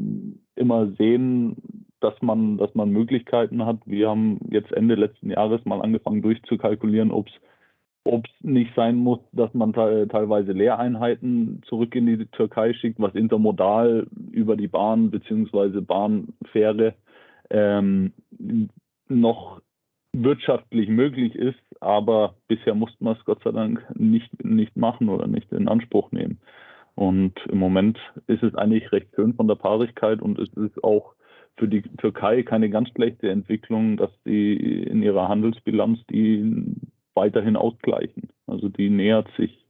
[0.54, 1.56] immer sehen,
[2.00, 3.78] dass man, dass man Möglichkeiten hat.
[3.86, 7.32] Wir haben jetzt Ende letzten Jahres mal angefangen durchzukalkulieren, ob es
[8.06, 13.00] ob es nicht sein muss, dass man te teilweise Lehreinheiten zurück in die Türkei schickt,
[13.00, 15.80] was intermodal über die Bahn bzw.
[15.80, 16.94] Bahnfähre
[17.50, 18.12] ähm,
[19.08, 19.60] noch
[20.12, 25.26] wirtschaftlich möglich ist, aber bisher musste man es Gott sei Dank nicht, nicht machen oder
[25.26, 26.38] nicht in Anspruch nehmen.
[26.96, 31.14] Und im Moment ist es eigentlich recht schön von der Paarigkeit und es ist auch
[31.58, 36.74] für die Türkei keine ganz schlechte Entwicklung, dass sie in ihrer Handelsbilanz die
[37.14, 38.30] weiterhin ausgleichen.
[38.46, 39.66] Also die nähert sich,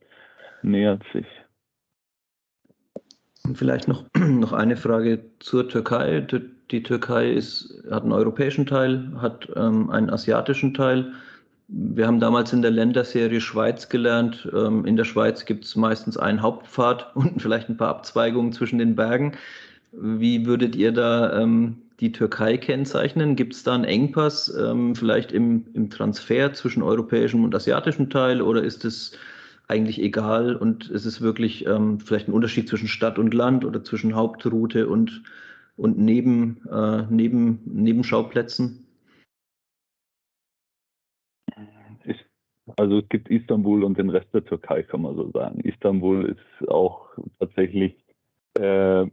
[0.63, 1.27] nähert sich.
[3.45, 6.27] Und vielleicht noch, noch eine Frage zur Türkei.
[6.71, 11.13] Die Türkei ist, hat einen europäischen Teil, hat ähm, einen asiatischen Teil.
[11.69, 14.49] Wir haben damals in der Länderserie Schweiz gelernt.
[14.55, 18.79] Ähm, in der Schweiz gibt es meistens einen Hauptpfad und vielleicht ein paar Abzweigungen zwischen
[18.79, 19.33] den Bergen.
[19.93, 23.35] Wie würdet ihr da ähm, die Türkei kennzeichnen?
[23.35, 28.63] Gibt es da einen Engpass ähm, vielleicht im, Transfer zwischen europäischem und asiatischem Teil oder
[28.63, 29.13] ist es
[29.69, 31.67] eigentlich egal und ist es wirklich
[32.05, 35.25] vielleicht ein Unterschied zwischen Stadt und Land oder zwischen Hauptroute und,
[35.77, 38.86] und neben, äh, neben, Nebenschauplätzen?
[42.77, 45.61] Also es gibt Istanbul und den Rest der Türkei, kann man so sagen.
[45.61, 47.95] Istanbul ist auch tatsächlich
[48.55, 49.07] äh,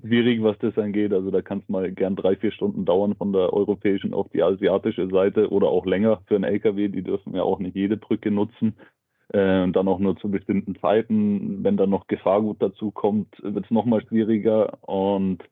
[0.00, 1.12] schwierig, was das angeht.
[1.12, 4.42] Also da kann es mal gern drei, vier Stunden dauern von der europäischen auf die
[4.42, 6.88] asiatische Seite oder auch länger für einen LKW.
[6.88, 8.74] Die dürfen ja auch nicht jede Brücke nutzen.
[9.32, 11.62] Äh, und dann auch nur zu bestimmten Zeiten.
[11.62, 14.78] Wenn dann noch Gefahrgut dazu kommt, wird es nochmal schwieriger.
[14.82, 15.42] Und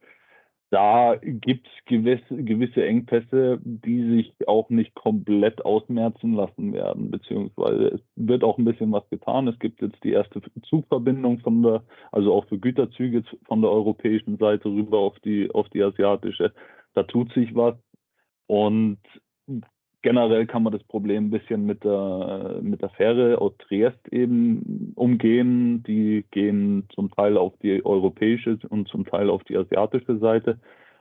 [0.73, 7.89] da gibt es gewisse, gewisse Engpässe, die sich auch nicht komplett ausmerzen lassen werden, beziehungsweise
[7.89, 9.49] es wird auch ein bisschen was getan.
[9.49, 14.39] Es gibt jetzt die erste Zugverbindung von der, also auch für Güterzüge von der europäischen
[14.39, 16.55] Seite rüber auf die, auf die asiatische.
[16.95, 17.75] Da tut sich was.
[18.47, 18.99] Und
[20.03, 24.93] generell kann man das Problem ein bisschen mit der, mit der Fähre aus Triest eben
[24.97, 25.83] umgehen.
[25.85, 30.59] Die gehen zum Teil auf die europäische und zum Teil auf die asiatische Seite.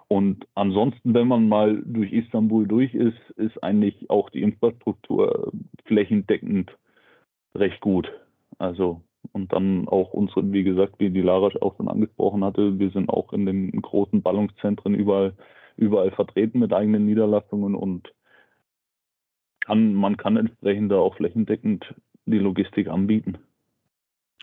[0.07, 5.51] Und ansonsten, wenn man mal durch Istanbul durch ist, ist eigentlich auch die Infrastruktur
[5.85, 6.77] flächendeckend
[7.55, 8.11] recht gut.
[8.57, 12.89] Also, und dann auch unsere, wie gesagt, wie die Lara auch schon angesprochen hatte, wir
[12.91, 15.33] sind auch in den großen Ballungszentren überall,
[15.77, 18.11] überall vertreten mit eigenen Niederlassungen und
[19.65, 21.93] kann, man kann entsprechend da auch flächendeckend
[22.25, 23.37] die Logistik anbieten.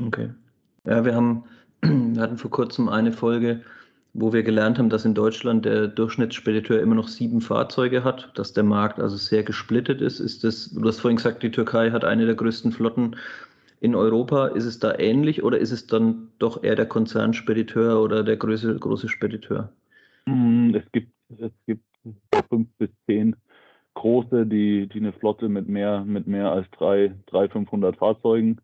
[0.00, 0.30] Okay.
[0.84, 1.44] Ja, wir haben,
[1.82, 3.62] wir hatten vor kurzem eine Folge,
[4.14, 8.52] wo wir gelernt haben, dass in Deutschland der Durchschnittsspediteur immer noch sieben Fahrzeuge hat, dass
[8.52, 10.18] der Markt also sehr gesplittet ist.
[10.18, 13.16] Ist das, du hast vorhin gesagt, die Türkei hat eine der größten Flotten
[13.80, 14.48] in Europa.
[14.48, 18.76] Ist es da ähnlich oder ist es dann doch eher der Konzernspediteur oder der große,
[18.76, 19.72] große Spediteur?
[20.26, 21.84] Mm, es gibt, es gibt
[22.48, 23.36] fünf bis zehn
[23.98, 28.60] große, die, die eine Flotte mit mehr, mit mehr als drei, drei 500 Fahrzeugen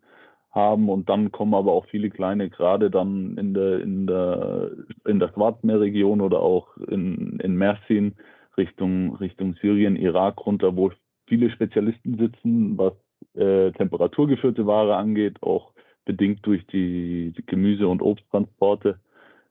[0.52, 0.88] haben.
[0.88, 4.70] Und dann kommen aber auch viele kleine, gerade dann in der, in der,
[5.06, 8.14] in der Schwarzmeerregion oder auch in, in Mersin
[8.56, 10.92] Richtung, Richtung Syrien, Irak runter, wo
[11.26, 12.92] viele Spezialisten sitzen, was
[13.34, 15.72] äh, temperaturgeführte Ware angeht, auch
[16.04, 19.00] bedingt durch die, die Gemüse- und Obsttransporte,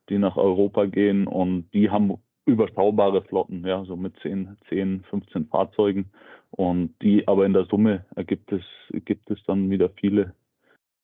[0.10, 1.28] die nach Europa gehen.
[1.28, 2.14] Und die haben
[2.46, 6.12] überschaubare Flotten, ja, so mit 10, 10, 15 Fahrzeugen.
[6.52, 8.64] Und die, aber in der Summe ergibt es,
[9.06, 10.34] gibt es dann wieder viele,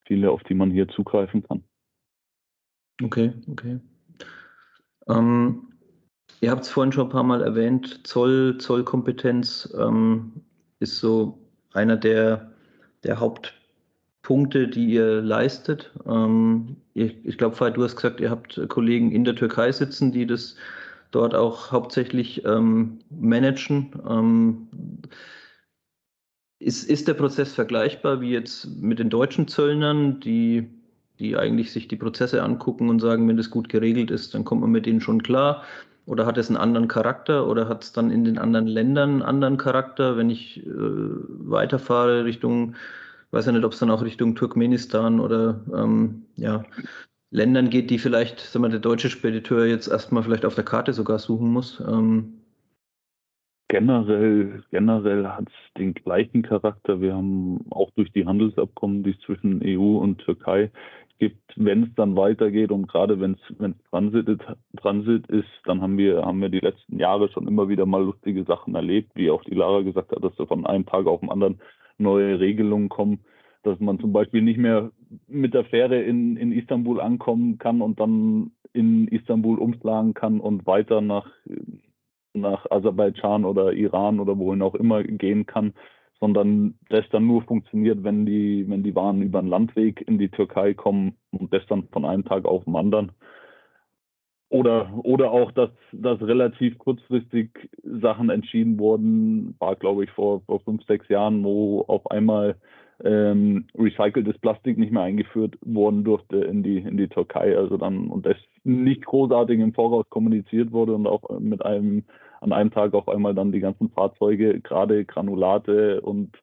[0.05, 1.63] viele, auf die man hier zugreifen kann.
[3.01, 3.79] Okay, okay.
[5.07, 5.69] Ähm,
[6.41, 10.33] ihr habt es vorhin schon ein paar Mal erwähnt, Zoll, Zollkompetenz ähm,
[10.79, 11.39] ist so
[11.73, 12.51] einer der,
[13.03, 15.91] der Hauptpunkte, die ihr leistet.
[16.05, 20.27] Ähm, ich, ich glaube, du hast gesagt, ihr habt Kollegen in der Türkei sitzen, die
[20.27, 20.57] das
[21.11, 23.91] dort auch hauptsächlich ähm, managen.
[24.07, 24.67] Ähm,
[26.59, 30.69] ist, ist der Prozess vergleichbar wie jetzt mit den deutschen Zöllnern, die,
[31.17, 34.61] die eigentlich sich die Prozesse angucken und sagen, wenn das gut geregelt ist, dann kommt
[34.61, 35.63] man mit denen schon klar?
[36.05, 39.21] Oder hat es einen anderen Charakter oder hat es dann in den anderen Ländern einen
[39.21, 42.75] anderen Charakter, wenn ich äh, weiterfahre Richtung,
[43.31, 46.65] weiß ja nicht, ob es dann auch Richtung Turkmenistan oder ähm, ja,
[47.31, 50.93] Ländern geht, die vielleicht, sagen wir, der deutsche Spediteur jetzt erstmal vielleicht auf der Karte
[50.93, 51.81] sogar suchen muss?
[51.87, 52.39] Ähm
[53.67, 57.01] generell, generell hat es den gleichen Charakter.
[57.01, 60.71] Wir haben auch durch die Handelsabkommen, die zwischen EU und Türkei,
[61.19, 64.41] gibt, wenn es dann weitergeht und gerade wenn es Transit,
[64.77, 68.45] Transit ist, dann haben wir, haben wir die letzten Jahre schon immer wieder mal lustige
[68.45, 71.29] Sachen erlebt, wie auch die Lara gesagt hat, dass da von einem Tag auf den
[71.29, 71.59] anderen
[71.97, 73.19] neue Regelungen kommen,
[73.63, 74.91] dass man zum Beispiel nicht mehr
[75.27, 80.65] mit der Fähre in, in Istanbul ankommen kann und dann in Istanbul umschlagen kann und
[80.67, 81.27] weiter nach,
[82.33, 85.73] nach Aserbaidschan oder Iran oder wohin auch immer gehen kann,
[86.19, 90.29] sondern das dann nur funktioniert, wenn die, wenn die Waren über den Landweg in die
[90.29, 93.11] Türkei kommen und das dann von einem Tag auf den anderen.
[94.49, 97.51] Oder, oder auch, dass, dass relativ kurzfristig
[97.83, 102.55] Sachen entschieden wurden, war glaube ich vor, vor fünf, sechs Jahren, wo auf einmal
[103.03, 107.57] ähm, recyceltes Plastik nicht mehr eingeführt worden durfte in die, in die Türkei.
[107.57, 112.03] Also dann, und das nicht großartig im Voraus kommuniziert wurde und auch mit einem,
[112.41, 116.37] an einem Tag auf einmal dann die ganzen Fahrzeuge, gerade Granulate und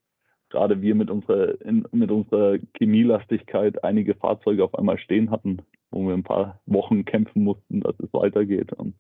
[0.51, 5.59] gerade wir mit unserer, in, mit unserer Chemielastigkeit einige Fahrzeuge auf einmal stehen hatten,
[5.91, 8.73] wo wir ein paar Wochen kämpfen mussten, dass es weitergeht.
[8.73, 8.95] Und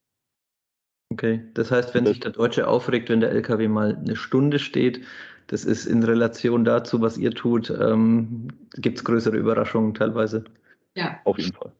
[1.10, 4.58] okay, das heißt, wenn das sich der Deutsche aufregt, wenn der LKW mal eine Stunde
[4.58, 5.00] steht,
[5.48, 10.44] das ist in Relation dazu, was ihr tut, ähm, gibt es größere Überraschungen teilweise.
[10.94, 11.20] Ja.
[11.24, 11.72] Auf jeden Fall.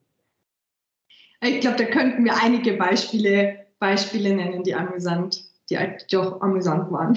[1.43, 5.79] Ich glaube, da könnten wir einige Beispiele, Beispiele nennen, die amüsant, die
[6.11, 7.17] doch amüsant waren.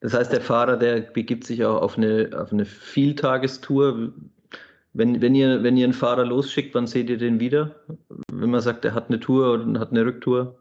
[0.00, 4.12] Das heißt, der Fahrer, der begibt sich auch auf eine, auf eine Vieltagestour.
[4.92, 7.74] Wenn, wenn, ihr, wenn ihr einen Fahrer losschickt, wann seht ihr den wieder?
[8.30, 10.58] Wenn man sagt, er hat eine Tour und hat eine Rücktour?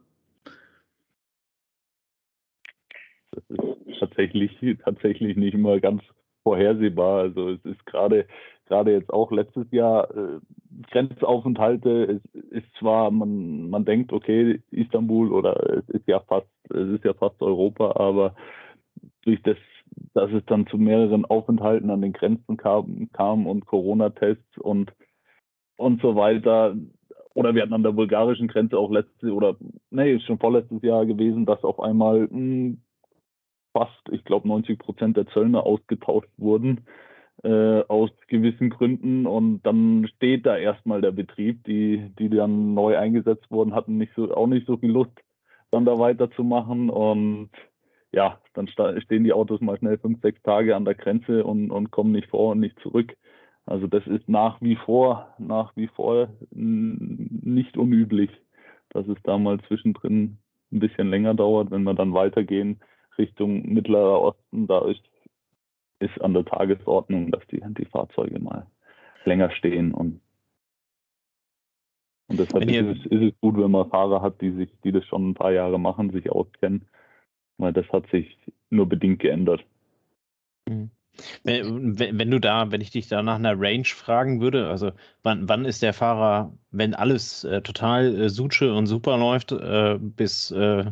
[3.32, 3.65] Das ist
[4.16, 6.02] tatsächlich, tatsächlich nicht immer ganz
[6.44, 7.22] vorhersehbar.
[7.22, 8.28] Also es ist gerade
[8.66, 10.40] gerade jetzt auch letztes Jahr äh,
[10.92, 12.22] Grenzaufenthalte.
[12.34, 17.04] Es ist zwar, man, man denkt, okay, Istanbul oder es ist ja fast, es ist
[17.04, 18.36] ja fast Europa, aber
[19.24, 19.58] durch das,
[20.14, 24.92] dass es dann zu mehreren Aufenthalten an den Grenzen kam, kam und Corona-Tests und
[25.78, 26.76] und so weiter.
[27.34, 29.58] Oder wir hatten an der bulgarischen Grenze auch letztes oder
[29.92, 32.82] nee, ist schon vorletztes Jahr gewesen, dass auf einmal mh, hm,
[33.76, 36.86] fast, ich glaube, 90 Prozent der Zöllner ausgetauscht wurden
[37.44, 39.26] äh, aus gewissen Gründen.
[39.26, 44.14] Und dann steht da erstmal der Betrieb, die, die dann neu eingesetzt wurden, hatten nicht
[44.16, 45.12] so, auch nicht so viel Lust,
[45.72, 46.90] dann da weiterzumachen.
[46.90, 47.50] Und
[48.14, 51.92] ja, dann stehen die Autos mal schnell fünf, sechs Tage an der Grenze und, und
[51.92, 53.16] kommen nicht vor und nicht zurück.
[53.66, 58.30] Also das ist nach wie vor, nach wie vor nicht unüblich,
[58.90, 60.38] dass es da mal zwischendrin
[60.72, 62.80] ein bisschen länger dauert, wenn wir dann weitergehen
[63.18, 65.02] Richtung Mittlerer Osten, da ist
[66.00, 68.68] ist an der Tagesordnung, dass die, die Fahrzeuge mal
[69.24, 70.22] länger stehen und
[72.28, 75.06] und deshalb ist es, ist es, gut, wenn man Fahrer hat, die sich, die das
[75.06, 76.88] schon ein paar Jahre machen, sich auskennen,
[77.60, 78.36] weil das hat sich
[78.72, 79.64] nur bedingt geändert.
[80.68, 80.90] Mhm.
[81.44, 85.48] Wenn, wenn, du da, wenn ich dich da nach einer Range fragen würde, also wann,
[85.48, 90.50] wann ist der Fahrer, wenn alles äh, total äh, suche und super läuft, äh, bis
[90.50, 90.86] äh,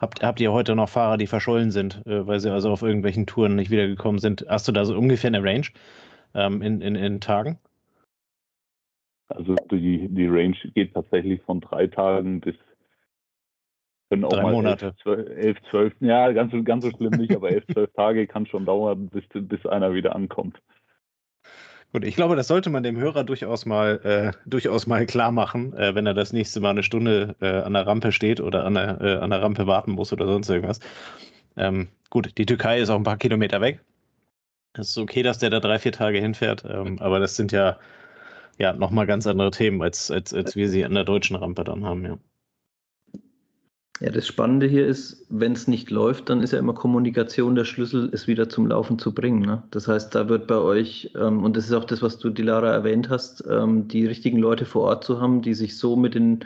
[0.00, 3.26] Habt, habt ihr heute noch Fahrer, die verschollen sind, äh, weil sie also auf irgendwelchen
[3.26, 4.44] Touren nicht wiedergekommen sind?
[4.48, 5.66] Hast du da so ungefähr eine Range
[6.34, 7.58] ähm, in, in, in Tagen?
[9.28, 12.54] Also die, die Range geht tatsächlich von drei Tagen bis
[14.08, 14.94] können auch Drei mal Monate.
[15.04, 19.08] Elf, zwölf, ja, ganz, ganz so schlimm nicht, aber elf, zwölf Tage kann schon dauern,
[19.08, 20.60] bis, bis einer wieder ankommt.
[21.96, 25.72] Gut, ich glaube, das sollte man dem Hörer durchaus mal, äh, durchaus mal klar machen,
[25.72, 28.74] äh, wenn er das nächste Mal eine Stunde äh, an der Rampe steht oder an
[28.74, 30.80] der, äh, an der Rampe warten muss oder sonst irgendwas.
[31.56, 33.80] Ähm, gut, die Türkei ist auch ein paar Kilometer weg.
[34.74, 37.78] Es ist okay, dass der da drei, vier Tage hinfährt, ähm, aber das sind ja,
[38.58, 41.86] ja nochmal ganz andere Themen, als, als, als wir sie an der deutschen Rampe dann
[41.86, 42.18] haben, ja.
[44.00, 47.64] Ja, das Spannende hier ist, wenn es nicht läuft, dann ist ja immer Kommunikation der
[47.64, 49.40] Schlüssel, es wieder zum Laufen zu bringen.
[49.40, 49.62] Ne?
[49.70, 52.70] Das heißt, da wird bei euch, ähm, und das ist auch das, was du, Dilara,
[52.70, 56.44] erwähnt hast, ähm, die richtigen Leute vor Ort zu haben, die sich so mit den,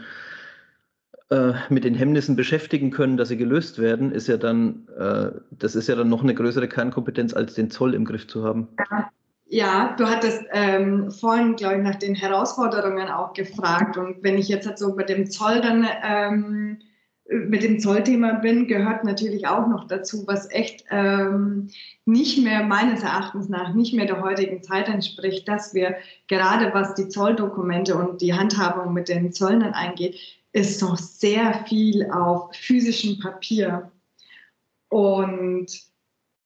[1.30, 5.74] äh, mit den Hemmnissen beschäftigen können, dass sie gelöst werden, ist ja dann, äh, das
[5.74, 8.68] ist ja dann noch eine größere Kernkompetenz, als den Zoll im Griff zu haben.
[9.48, 13.96] Ja, du hattest ähm, vorhin, glaube ich, nach den Herausforderungen auch gefragt.
[13.96, 16.78] Und wenn ich jetzt halt so bei dem Zoll dann ähm,
[17.30, 21.68] mit dem Zollthema bin, gehört natürlich auch noch dazu, was echt ähm,
[22.04, 26.94] nicht mehr meines Erachtens nach nicht mehr der heutigen Zeit entspricht, dass wir gerade was
[26.94, 30.16] die Zolldokumente und die Handhabung mit den Zöllnern eingeht,
[30.52, 33.92] ist noch sehr viel auf physischem Papier.
[34.88, 35.89] Und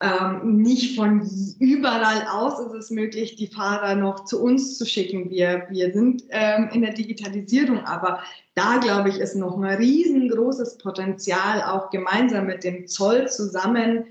[0.04, 1.26] ähm, nicht von
[1.58, 5.30] überall aus ist es möglich, die Fahrer noch zu uns zu schicken.
[5.30, 8.20] Wir, wir sind ähm, in der Digitalisierung, aber
[8.54, 14.04] da glaube ich, ist noch ein riesengroßes Potenzial, auch gemeinsam mit dem Zoll zusammen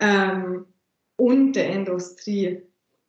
[0.00, 0.66] ähm,
[1.16, 2.62] und der Industrie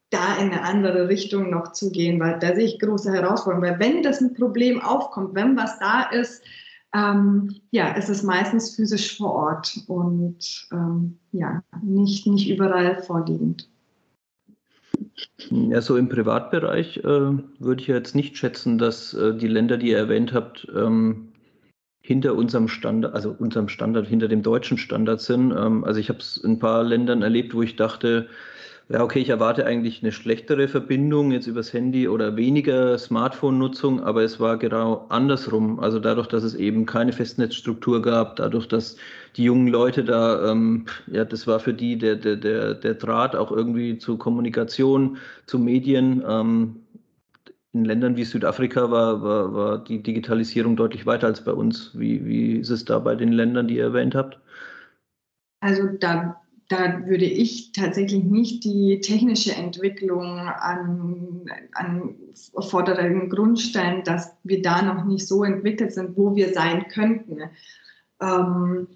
[0.09, 3.69] da in eine andere Richtung noch zu gehen, weil da sehe ich große Herausforderungen.
[3.69, 6.41] Weil wenn das ein Problem aufkommt, wenn was da ist,
[6.93, 13.69] ähm, ja, ist es meistens physisch vor Ort und ähm, ja, nicht, nicht überall vorliegend.
[15.49, 19.89] Ja, so im Privatbereich äh, würde ich jetzt nicht schätzen, dass äh, die Länder, die
[19.89, 21.29] ihr erwähnt habt, ähm,
[22.01, 25.51] hinter unserem Standard, also unserem Standard, hinter dem deutschen Standard sind.
[25.51, 28.27] Ähm, also ich habe es in ein paar Ländern erlebt, wo ich dachte,
[28.91, 34.23] ja, okay, ich erwarte eigentlich eine schlechtere Verbindung jetzt übers Handy oder weniger Smartphone-Nutzung, aber
[34.23, 35.79] es war genau andersrum.
[35.79, 38.97] Also dadurch, dass es eben keine Festnetzstruktur gab, dadurch, dass
[39.37, 43.35] die jungen Leute da, ähm, ja, das war für die der, der, der, der Draht
[43.35, 46.23] auch irgendwie zu Kommunikation, zu Medien.
[46.27, 46.77] Ähm,
[47.73, 51.91] in Ländern wie Südafrika war, war, war die Digitalisierung deutlich weiter als bei uns.
[51.93, 54.39] Wie, wie ist es da bei den Ländern, die ihr erwähnt habt?
[55.61, 62.15] Also da da würde ich tatsächlich nicht die technische Entwicklung an, an
[62.59, 67.41] vordersten Grund stellen, dass wir da noch nicht so entwickelt sind, wo wir sein könnten.
[68.21, 68.87] Ähm,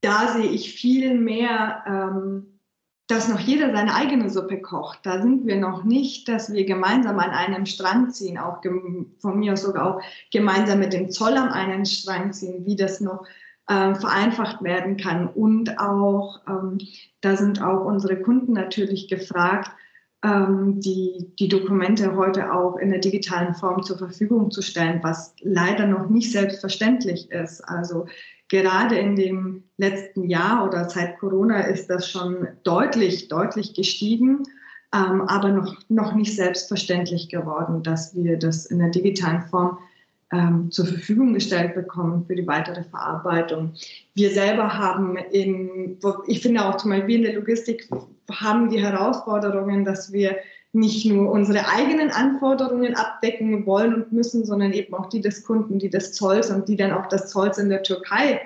[0.00, 2.58] da sehe ich viel mehr, ähm,
[3.06, 5.06] dass noch jeder seine eigene Suppe kocht.
[5.06, 8.60] Da sind wir noch nicht, dass wir gemeinsam an einem Strang ziehen, auch
[9.20, 10.02] von mir aus sogar auch
[10.32, 13.24] gemeinsam mit dem Zoll an einen Strang ziehen, wie das noch
[13.68, 15.28] äh, vereinfacht werden kann.
[15.28, 16.78] Und auch, ähm,
[17.20, 19.70] da sind auch unsere Kunden natürlich gefragt,
[20.24, 25.34] ähm, die, die Dokumente heute auch in der digitalen Form zur Verfügung zu stellen, was
[25.42, 27.60] leider noch nicht selbstverständlich ist.
[27.62, 28.06] Also
[28.48, 34.44] gerade in dem letzten Jahr oder seit Corona ist das schon deutlich, deutlich gestiegen,
[34.94, 39.78] ähm, aber noch, noch nicht selbstverständlich geworden, dass wir das in der digitalen Form
[40.34, 43.74] ähm, zur Verfügung gestellt bekommen für die weitere Verarbeitung.
[44.14, 47.88] Wir selber haben in, ich finde auch zum Beispiel in der Logistik
[48.30, 50.36] haben die Herausforderungen, dass wir
[50.72, 55.78] nicht nur unsere eigenen Anforderungen abdecken wollen und müssen, sondern eben auch die des Kunden,
[55.78, 58.40] die des Zolls und die dann auch des Zolls in der Türkei.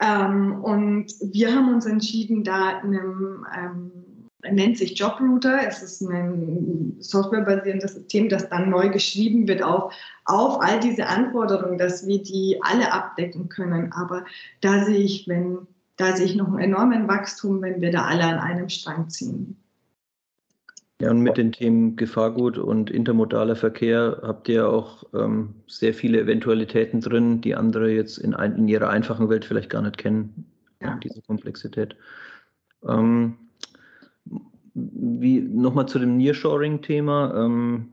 [0.00, 3.92] Ähm, und wir haben uns entschieden, da einem ähm,
[4.50, 5.60] nennt sich JobRouter.
[5.66, 9.92] Es ist ein softwarebasierendes System, das dann neu geschrieben wird auf,
[10.24, 13.92] auf all diese Anforderungen, dass wir die alle abdecken können.
[13.92, 14.24] Aber
[14.60, 15.58] da sehe ich, wenn,
[15.96, 19.56] da sehe ich noch einen enormen Wachstum, wenn wir da alle an einem Strang ziehen.
[21.00, 26.20] Ja, und mit den Themen Gefahrgut und intermodaler Verkehr habt ihr auch ähm, sehr viele
[26.20, 30.46] Eventualitäten drin, die andere jetzt in, ein, in ihrer einfachen Welt vielleicht gar nicht kennen,
[30.80, 30.96] ja.
[31.02, 31.96] diese Komplexität.
[32.88, 33.36] Ähm,
[34.74, 37.44] wie nochmal zu dem Nearshoring-Thema.
[37.44, 37.88] Ähm,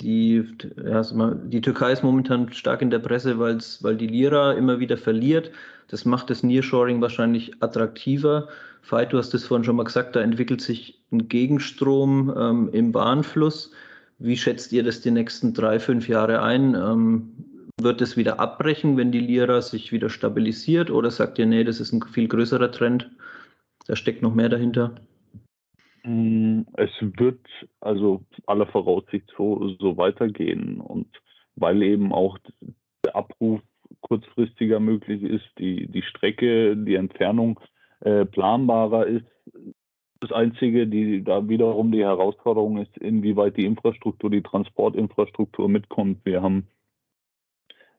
[0.00, 0.44] die,
[0.84, 1.02] ja,
[1.44, 5.52] die Türkei ist momentan stark in der Presse, weil die Lira immer wieder verliert.
[5.88, 8.48] Das macht das Nearshoring wahrscheinlich attraktiver.
[8.88, 12.92] Veit, du hast es vorhin schon mal gesagt, da entwickelt sich ein Gegenstrom ähm, im
[12.92, 13.70] Bahnfluss.
[14.18, 16.74] Wie schätzt ihr das die nächsten drei, fünf Jahre ein?
[16.74, 17.32] Ähm,
[17.80, 20.90] wird es wieder abbrechen, wenn die Lira sich wieder stabilisiert?
[20.90, 23.10] Oder sagt ihr, nee, das ist ein viel größerer Trend?
[23.86, 24.94] Da steckt noch mehr dahinter?
[26.04, 27.40] Mm, es wird
[27.80, 31.08] also aller Voraussicht so, so weitergehen und
[31.56, 32.38] weil eben auch
[33.04, 33.60] der Abruf
[34.02, 37.58] kurzfristiger möglich ist, die, die Strecke, die Entfernung
[38.00, 39.26] äh, planbarer ist.
[40.20, 46.24] Das Einzige, die da wiederum die Herausforderung ist, inwieweit die Infrastruktur, die Transportinfrastruktur mitkommt.
[46.24, 46.66] Wir haben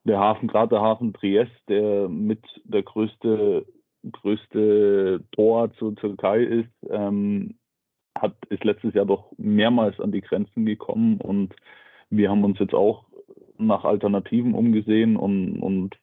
[0.04, 3.66] der Hafen, gerade der Hafen Triest, der mit der größte,
[4.12, 7.56] größte Tor zur Türkei ist, ähm,
[8.20, 11.56] hat, ist letztes Jahr doch mehrmals an die Grenzen gekommen und
[12.10, 13.06] wir haben uns jetzt auch
[13.58, 15.96] nach Alternativen umgesehen und, und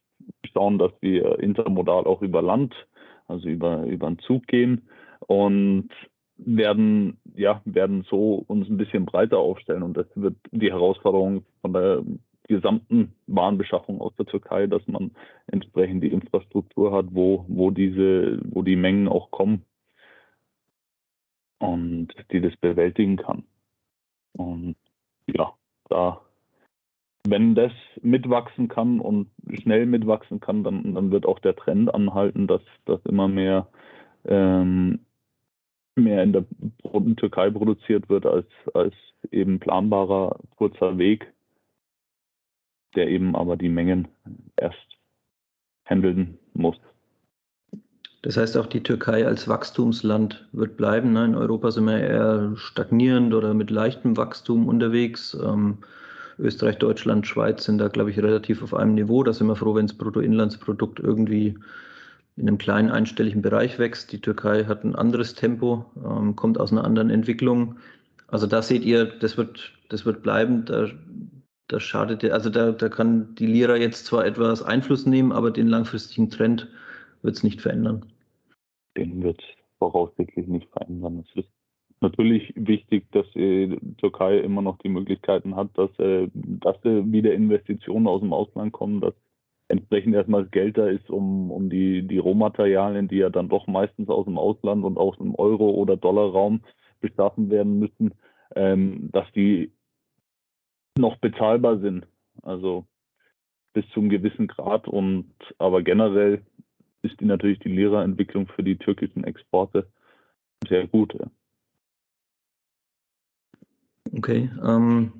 [0.53, 2.75] schauen, dass wir intermodal auch über Land,
[3.29, 4.89] also über, über einen Zug gehen
[5.27, 5.89] und
[6.37, 11.73] werden, ja, werden so uns ein bisschen breiter aufstellen und das wird die Herausforderung von
[11.73, 12.03] der
[12.49, 15.13] gesamten Warenbeschaffung aus der Türkei, dass man
[15.47, 19.65] entsprechend die Infrastruktur hat, wo, wo diese, wo die Mengen auch kommen
[21.63, 23.45] und die das bewältigen kann.
[24.33, 24.77] Und
[25.27, 25.53] ja,
[25.89, 26.21] da,
[27.25, 27.73] wenn das
[28.03, 33.01] mitwachsen kann und schnell mitwachsen kann, dann, dann wird auch der Trend anhalten, dass, dass
[33.05, 33.69] immer mehr,
[34.25, 35.01] ähm,
[35.95, 36.45] mehr in der
[37.17, 38.95] Türkei produziert wird als, als
[39.31, 41.33] eben planbarer kurzer Weg,
[42.97, 44.09] der eben aber die Mengen
[44.57, 44.99] erst
[45.85, 46.81] handeln muss.
[48.23, 51.13] Das heißt, auch die Türkei als Wachstumsland wird bleiben.
[51.13, 51.25] Ne?
[51.25, 55.37] In Europa sind wir eher stagnierend oder mit leichtem Wachstum unterwegs.
[55.43, 55.79] Ähm,
[56.39, 59.25] Österreich, Deutschland, Schweiz sind da, glaube ich, relativ auf einem Niveau.
[59.25, 61.59] Da sind wir froh, wenn das Bruttoinlandsprodukt irgendwie
[62.37, 64.13] in einem kleinen einstelligen Bereich wächst.
[64.13, 67.77] Die Türkei hat ein anderes Tempo, ähm, kommt aus einer anderen Entwicklung.
[68.29, 70.65] Also da seht ihr, das wird, das wird bleiben.
[70.65, 70.87] Da,
[71.67, 75.67] da schadet, also da, da kann die Lira jetzt zwar etwas Einfluss nehmen, aber den
[75.67, 76.69] langfristigen Trend
[77.23, 78.12] wird es nicht verändern.
[78.97, 79.43] Den wird
[79.79, 81.25] voraussichtlich nicht verändern.
[81.27, 81.51] Es ist
[82.01, 88.07] natürlich wichtig, dass die Türkei immer noch die Möglichkeiten hat, dass, äh, dass wieder Investitionen
[88.07, 89.15] aus dem Ausland kommen, dass
[89.69, 94.09] entsprechend erstmal Geld da ist, um, um die, die Rohmaterialien, die ja dann doch meistens
[94.09, 96.63] aus dem Ausland und aus dem Euro- oder Dollarraum
[97.01, 98.15] beschaffen werden müssen,
[98.55, 99.73] ähm, dass die
[100.99, 102.07] noch bezahlbar sind.
[102.43, 102.85] Also
[103.73, 106.43] bis zu einem gewissen Grad und aber generell
[107.03, 109.87] ist die natürlich die Lehrerentwicklung für die türkischen Exporte
[110.69, 111.15] sehr gut.
[114.17, 114.51] Okay.
[114.63, 115.13] Ähm,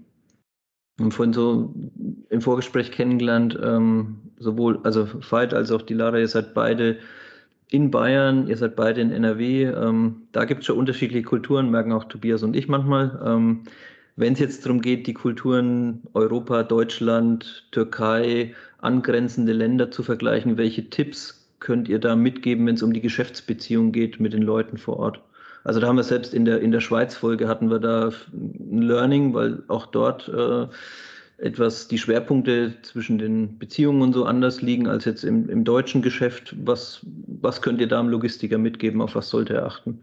[0.97, 1.75] wir haben vorhin so
[2.29, 6.99] im Vorgespräch kennengelernt, ähm, sowohl also Veit als auch die Lara, ihr seid beide
[7.69, 9.65] in Bayern, ihr seid beide in NRW.
[9.65, 13.21] Ähm, da gibt es schon unterschiedliche Kulturen, merken auch Tobias und ich manchmal.
[13.25, 13.65] Ähm,
[14.15, 20.91] Wenn es jetzt darum geht, die Kulturen Europa, Deutschland, Türkei, angrenzende Länder zu vergleichen, welche
[20.91, 24.99] Tipps könnt ihr da mitgeben, wenn es um die Geschäftsbeziehung geht mit den Leuten vor
[24.99, 25.23] Ort?
[25.65, 29.33] Also da haben wir selbst in der, in der Schweiz-Folge hatten wir da ein Learning,
[29.33, 30.67] weil auch dort äh,
[31.39, 36.03] etwas die Schwerpunkte zwischen den Beziehungen und so anders liegen als jetzt im, im deutschen
[36.03, 36.55] Geschäft.
[36.67, 39.01] Was, was könnt ihr da am Logistiker mitgeben?
[39.01, 40.03] Auf was sollte er achten?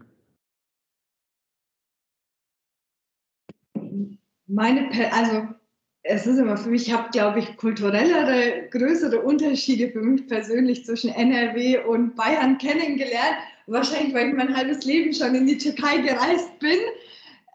[4.46, 5.59] Meine, also
[6.02, 10.84] es ist immer für mich, ich habe, glaube ich, kulturellere, größere Unterschiede für mich persönlich
[10.86, 13.36] zwischen NRW und Bayern kennengelernt.
[13.66, 16.78] Wahrscheinlich, weil ich mein halbes Leben schon in die Türkei gereist bin.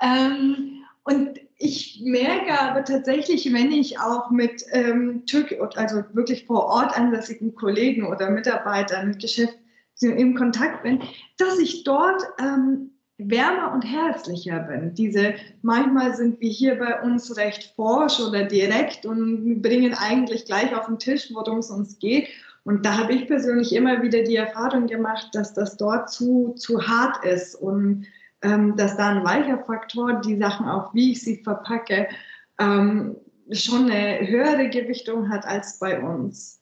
[0.01, 6.65] Ähm, und ich merke aber tatsächlich, wenn ich auch mit ähm, Türk also wirklich vor
[6.65, 9.57] Ort ansässigen Kollegen oder Mitarbeitern, Geschäften
[10.01, 11.01] im Kontakt bin,
[11.37, 14.93] dass ich dort ähm, wärmer und herzlicher bin.
[14.93, 20.75] Diese, manchmal sind wir hier bei uns recht forsch oder direkt und bringen eigentlich gleich
[20.75, 22.27] auf den Tisch, worum es uns geht.
[22.63, 26.87] Und da habe ich persönlich immer wieder die Erfahrung gemacht, dass das dort zu, zu
[26.87, 28.05] hart ist und
[28.41, 32.07] ähm, dass da ein weicher Faktor, die Sachen auch, wie ich sie verpacke,
[32.59, 33.15] ähm,
[33.51, 36.61] schon eine höhere Gewichtung hat als bei uns.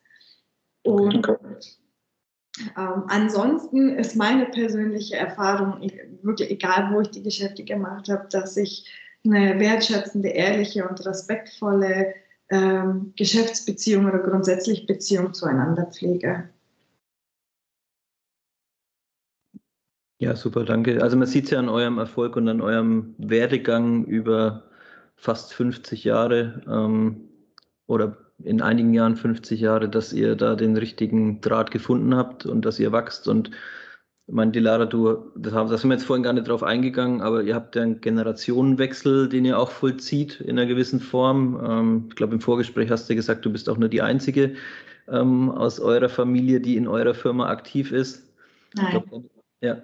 [0.84, 1.58] Und okay.
[2.78, 5.82] Ähm, ansonsten ist meine persönliche Erfahrung,
[6.24, 8.90] wirklich egal wo ich die Geschäfte gemacht habe, dass ich
[9.26, 12.14] eine wertschätzende, ehrliche und respektvolle
[12.50, 16.50] ähm, Geschäftsbeziehung oder grundsätzlich Beziehung zueinander pflege.
[20.20, 21.02] Ja, super, danke.
[21.02, 24.64] Also man sieht es ja an eurem Erfolg und an eurem Werdegang über
[25.16, 27.30] fast 50 Jahre ähm,
[27.88, 32.64] oder in einigen Jahren 50 Jahre, dass ihr da den richtigen Draht gefunden habt und
[32.64, 33.28] dass ihr wachst.
[33.28, 33.52] Und
[34.28, 37.44] mein Dilara, du, das haben, da sind wir jetzt vorhin gar nicht drauf eingegangen, aber
[37.44, 41.62] ihr habt ja einen Generationenwechsel, den ihr auch vollzieht in einer gewissen Form.
[41.64, 44.56] Ähm, ich glaube, im Vorgespräch hast du gesagt, du bist auch nur die Einzige
[45.10, 48.24] ähm, aus eurer Familie, die in eurer Firma aktiv ist.
[48.76, 48.92] Nein.
[48.92, 49.24] Glaub,
[49.62, 49.78] ja.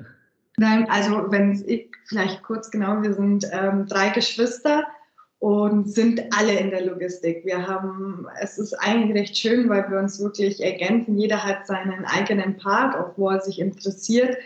[0.58, 4.86] Nein, also wenn ich vielleicht kurz genau, wir sind ähm, drei Geschwister
[5.40, 7.46] und sind alle in der Logistik.
[7.46, 11.18] Wir haben, es ist eigentlich recht schön, weil wir uns wirklich ergänzen.
[11.18, 14.38] Jeder hat seinen eigenen Part, auf wo er sich interessiert.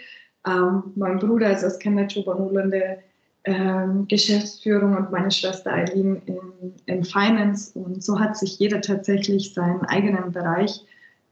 [0.45, 2.99] Ähm, mein Bruder ist aus Kennechubanul in der
[3.45, 6.53] ähm, Geschäftsführung und meine Schwester Eileen im,
[6.85, 7.77] im Finance.
[7.77, 10.85] Und so hat sich jeder tatsächlich seinen eigenen Bereich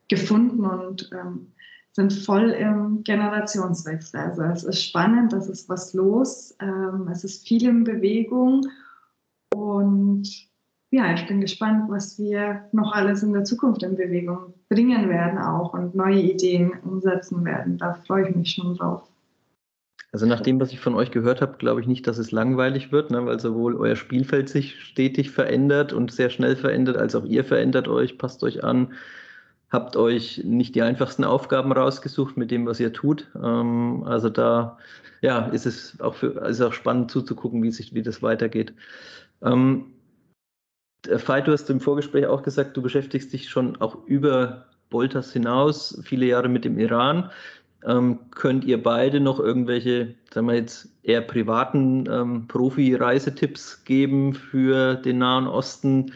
[0.09, 1.51] gefunden und ähm,
[1.93, 4.20] sind voll im Generationswechsel.
[4.20, 8.66] Also es ist spannend, es ist was los, ähm, es ist viel in Bewegung
[9.62, 10.28] und
[10.89, 15.38] ja, ich bin gespannt, was wir noch alles in der Zukunft in Bewegung bringen werden
[15.38, 17.78] auch und neue Ideen umsetzen werden.
[17.78, 19.03] Da freue ich mich schon drauf.
[20.12, 22.91] Also nach dem, was ich von euch gehört habe, glaube ich nicht, dass es langweilig
[22.91, 27.24] wird, ne, weil sowohl euer Spielfeld sich stetig verändert und sehr schnell verändert, als auch
[27.24, 28.91] ihr verändert euch, passt euch an,
[29.70, 33.32] habt euch nicht die einfachsten Aufgaben rausgesucht mit dem, was ihr tut.
[33.41, 34.78] Ähm, also da
[35.22, 38.74] ja, ist es auch, für, ist auch spannend zuzugucken, wie, sich, wie das weitergeht.
[39.43, 39.85] Ähm,
[41.07, 45.99] Veit, du hast im Vorgespräch auch gesagt, du beschäftigst dich schon auch über Boltas hinaus,
[46.03, 47.31] viele Jahre mit dem Iran.
[47.83, 54.95] Ähm, könnt ihr beide noch irgendwelche, sagen wir jetzt, eher privaten ähm, Profi-Reisetipps geben für
[54.95, 56.13] den Nahen Osten,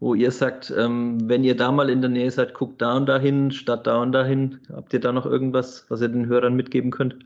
[0.00, 3.06] wo ihr sagt, ähm, wenn ihr da mal in der Nähe seid, guckt da und
[3.06, 4.60] dahin, statt da und dahin.
[4.72, 7.16] Habt ihr da noch irgendwas, was ihr den Hörern mitgeben könnt?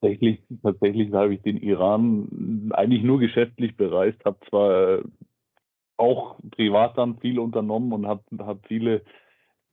[0.00, 5.00] Tatsächlich, tatsächlich habe ich den Iran eigentlich nur geschäftlich bereist, habe zwar
[5.96, 9.02] auch privat dann viel unternommen und habe hab viele,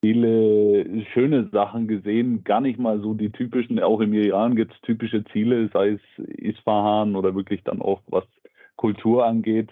[0.02, 4.82] viele schöne Sachen gesehen, gar nicht mal so die typischen, auch im Iran gibt es
[4.82, 8.26] typische Ziele, sei es Isfahan oder wirklich dann auch was
[8.78, 9.70] Kultur angeht,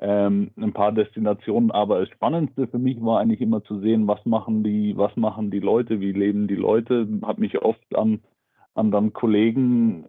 [0.00, 1.70] ähm, ein paar Destinationen.
[1.70, 5.50] Aber das Spannendste für mich war eigentlich immer zu sehen, was machen die, was machen
[5.50, 7.08] die Leute, wie leben die Leute.
[7.22, 8.20] Habe mich oft an,
[8.74, 10.06] an dann Kollegen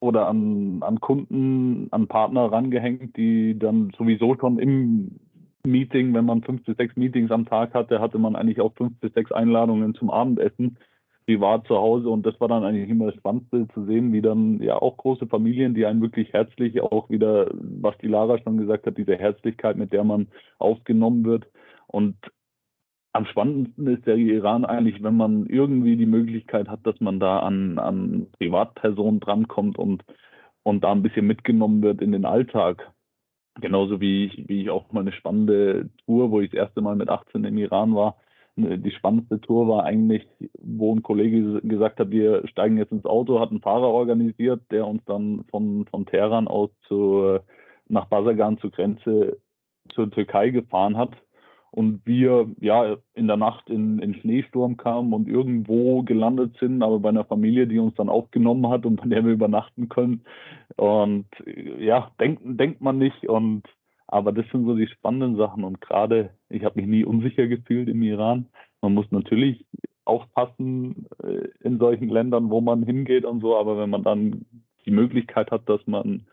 [0.00, 5.20] oder an, an Kunden, an Partner rangehängt, die dann sowieso schon im
[5.64, 8.98] Meeting, wenn man fünf bis sechs Meetings am Tag hatte, hatte man eigentlich auch fünf
[9.00, 10.78] bis sechs Einladungen zum Abendessen.
[11.26, 14.62] Privat zu Hause und das war dann eigentlich immer das Spannendste zu sehen, wie dann
[14.62, 18.86] ja auch große Familien, die einen wirklich herzlich auch wieder, was die Lara schon gesagt
[18.86, 21.48] hat, diese Herzlichkeit, mit der man aufgenommen wird.
[21.88, 22.14] Und
[23.16, 27.38] am spannendsten ist der Iran eigentlich, wenn man irgendwie die Möglichkeit hat, dass man da
[27.40, 30.04] an, an Privatpersonen drankommt und,
[30.62, 32.92] und da ein bisschen mitgenommen wird in den Alltag.
[33.60, 36.94] Genauso wie ich, wie ich auch mal eine spannende Tour, wo ich das erste Mal
[36.94, 38.16] mit 18 im Iran war.
[38.56, 40.26] Die spannendste Tour war eigentlich,
[40.60, 44.86] wo ein Kollege gesagt hat, wir steigen jetzt ins Auto, hat einen Fahrer organisiert, der
[44.86, 47.38] uns dann von, von Teheran aus zu,
[47.88, 49.38] nach Basagan zur Grenze
[49.94, 51.16] zur Türkei gefahren hat
[51.76, 57.00] und wir ja in der Nacht in, in Schneesturm kamen und irgendwo gelandet sind, aber
[57.00, 60.22] bei einer Familie, die uns dann aufgenommen hat und bei der wir übernachten können.
[60.76, 61.26] Und
[61.78, 63.28] ja, denkt, denkt man nicht.
[63.28, 63.64] Und
[64.06, 65.64] aber das sind so die spannenden Sachen.
[65.64, 68.46] Und gerade, ich habe mich nie unsicher gefühlt im Iran.
[68.80, 69.66] Man muss natürlich
[70.06, 74.46] aufpassen äh, in solchen Ländern, wo man hingeht und so, aber wenn man dann
[74.86, 76.26] die Möglichkeit hat, dass man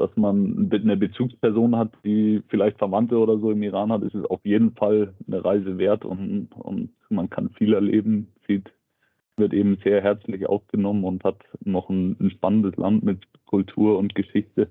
[0.00, 4.24] dass man eine Bezugsperson hat, die vielleicht Verwandte oder so im Iran hat, ist es
[4.24, 8.72] auf jeden Fall eine Reise wert und, und man kann viel erleben, sieht,
[9.36, 14.14] wird eben sehr herzlich aufgenommen und hat noch ein, ein spannendes Land mit Kultur und
[14.14, 14.68] Geschichte.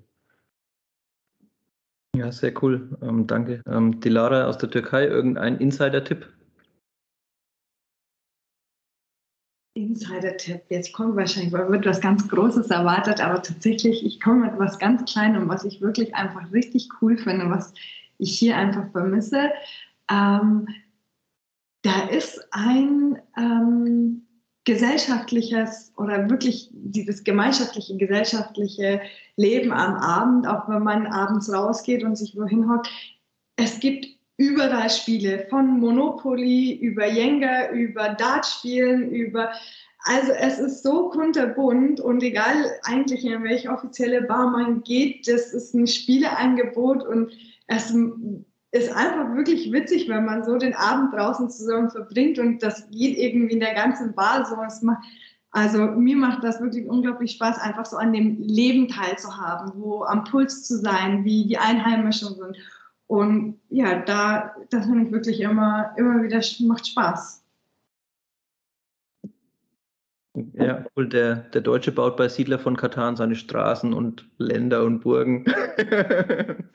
[2.15, 2.97] Ja, sehr cool.
[3.01, 3.61] Ähm, danke.
[3.67, 6.27] Ähm, Dilara aus der Türkei, irgendein Insider-Tipp?
[9.79, 10.61] Insider-Tipp.
[10.69, 14.79] Jetzt kommt wahrscheinlich, weil wird was ganz Großes erwartet, aber tatsächlich, ich komme mit was
[14.79, 17.73] ganz Kleinem, was ich wirklich einfach richtig cool finde, was
[18.17, 19.51] ich hier einfach vermisse.
[20.11, 20.67] Ähm,
[21.81, 24.27] da ist ein ähm,
[24.65, 29.01] gesellschaftliches oder wirklich dieses gemeinschaftliche, gesellschaftliche
[29.35, 32.89] Leben am Abend, auch wenn man abends rausgeht und sich wohin hockt.
[33.55, 39.51] Es gibt überall Spiele, von Monopoly über Jenga, über Dartspielen, über
[40.05, 45.53] also es ist so kunterbunt und egal eigentlich in welche offizielle Bar man geht, das
[45.53, 47.33] ist ein Spieleangebot und
[47.67, 47.93] es
[48.71, 53.17] ist einfach wirklich witzig, wenn man so den Abend draußen zusammen verbringt und das geht
[53.17, 54.55] irgendwie in der ganzen Bar so.
[54.85, 55.03] Macht,
[55.51, 60.23] also mir macht das wirklich unglaublich Spaß, einfach so an dem Leben teilzuhaben, wo am
[60.23, 62.55] Puls zu sein, wie die Einheimischen sind.
[63.09, 67.43] Und ja, da, das finde ich wirklich immer, immer wieder macht Spaß.
[70.53, 71.09] Ja, cool.
[71.09, 75.45] Der, der Deutsche baut bei Siedler von Katan seine Straßen und Länder und Burgen.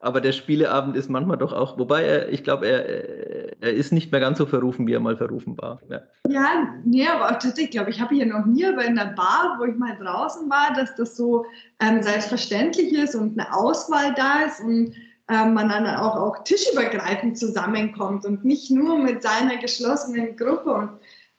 [0.00, 4.12] Aber der Spieleabend ist manchmal doch auch, wobei er, ich glaube, er, er ist nicht
[4.12, 5.80] mehr ganz so verrufen, wie er mal verrufen war.
[5.90, 8.94] Ja, ja nee, aber auch tatsächlich, ich glaube, ich habe hier noch nie, aber in
[8.94, 11.46] der Bar, wo ich mal draußen war, dass das so
[11.80, 14.94] ähm, selbstverständlich ist und eine Auswahl da ist und
[15.28, 20.72] ähm, man dann auch, auch tischübergreifend zusammenkommt und nicht nur mit seiner geschlossenen Gruppe.
[20.72, 20.90] Und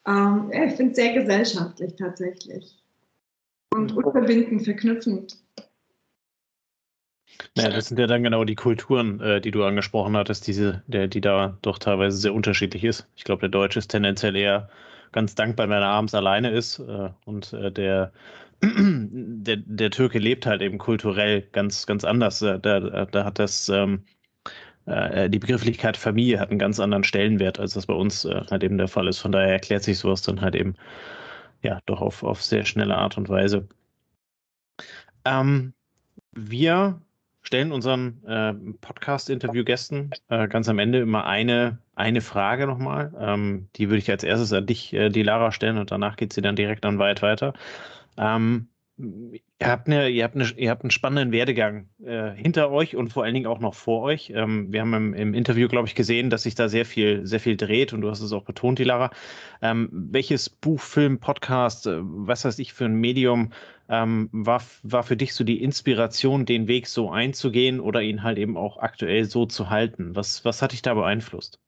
[0.08, 2.78] ähm, ja, ich finde es sehr gesellschaftlich tatsächlich.
[3.74, 4.04] Und mhm.
[4.04, 5.38] unverbindend, verknüpfend.
[7.56, 11.08] Ja, das sind ja dann genau die Kulturen, äh, die du angesprochen hattest, diese, der,
[11.08, 13.08] die da doch teilweise sehr unterschiedlich ist.
[13.16, 14.70] Ich glaube, der Deutsche ist tendenziell eher
[15.12, 18.12] ganz dankbar, wenn er abends alleine ist äh, und äh, der,
[18.62, 22.40] der, der Türke lebt halt eben kulturell ganz, ganz anders.
[22.40, 24.04] Da, da, hat das ähm,
[24.86, 28.64] äh, die Begrifflichkeit Familie hat einen ganz anderen Stellenwert, als das bei uns äh, halt
[28.64, 29.20] eben der Fall ist.
[29.20, 30.76] Von daher erklärt sich sowas dann halt eben
[31.62, 33.68] ja doch auf, auf sehr schnelle Art und Weise.
[35.26, 35.74] Ähm,
[36.32, 37.02] wir
[37.42, 43.14] stellen unseren äh, Podcast-Interview-Gästen äh, ganz am Ende immer eine, eine Frage nochmal.
[43.20, 46.34] Ähm, die würde ich als erstes an dich, äh, die Lara, stellen und danach geht
[46.34, 47.54] sie dann direkt an weit weiter.
[48.18, 48.70] Ähm,
[49.02, 53.14] Ihr habt, eine, ihr, habt eine, ihr habt einen spannenden Werdegang äh, hinter euch und
[53.14, 54.34] vor allen Dingen auch noch vor euch.
[54.36, 57.40] Ähm, wir haben im, im Interview, glaube ich, gesehen, dass sich da sehr viel, sehr
[57.40, 59.10] viel dreht und du hast es auch betont, die Lara.
[59.62, 63.54] Ähm, welches Buch, Film, Podcast, äh, was weiß ich für ein Medium
[63.88, 68.38] ähm, war, war für dich so die Inspiration, den Weg so einzugehen oder ihn halt
[68.38, 70.14] eben auch aktuell so zu halten?
[70.16, 71.60] Was, was hat dich da beeinflusst?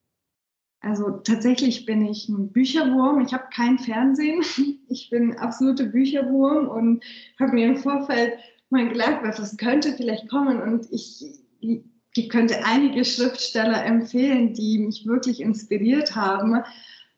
[0.81, 3.21] Also tatsächlich bin ich ein Bücherwurm.
[3.21, 4.43] Ich habe kein Fernsehen.
[4.93, 7.01] Ich bin absolute Bücherwurm und
[7.39, 8.33] habe mir im Vorfeld
[8.69, 10.61] mal gedacht, was könnte vielleicht kommen.
[10.61, 11.23] Und ich,
[11.61, 16.61] ich könnte einige Schriftsteller empfehlen, die mich wirklich inspiriert haben.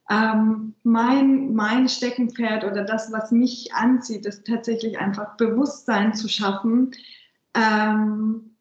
[0.08, 6.92] ähm, mein, mein Steckenpferd oder das, was mich anzieht, ist tatsächlich einfach Bewusstsein zu schaffen,
[7.56, 8.53] ähm,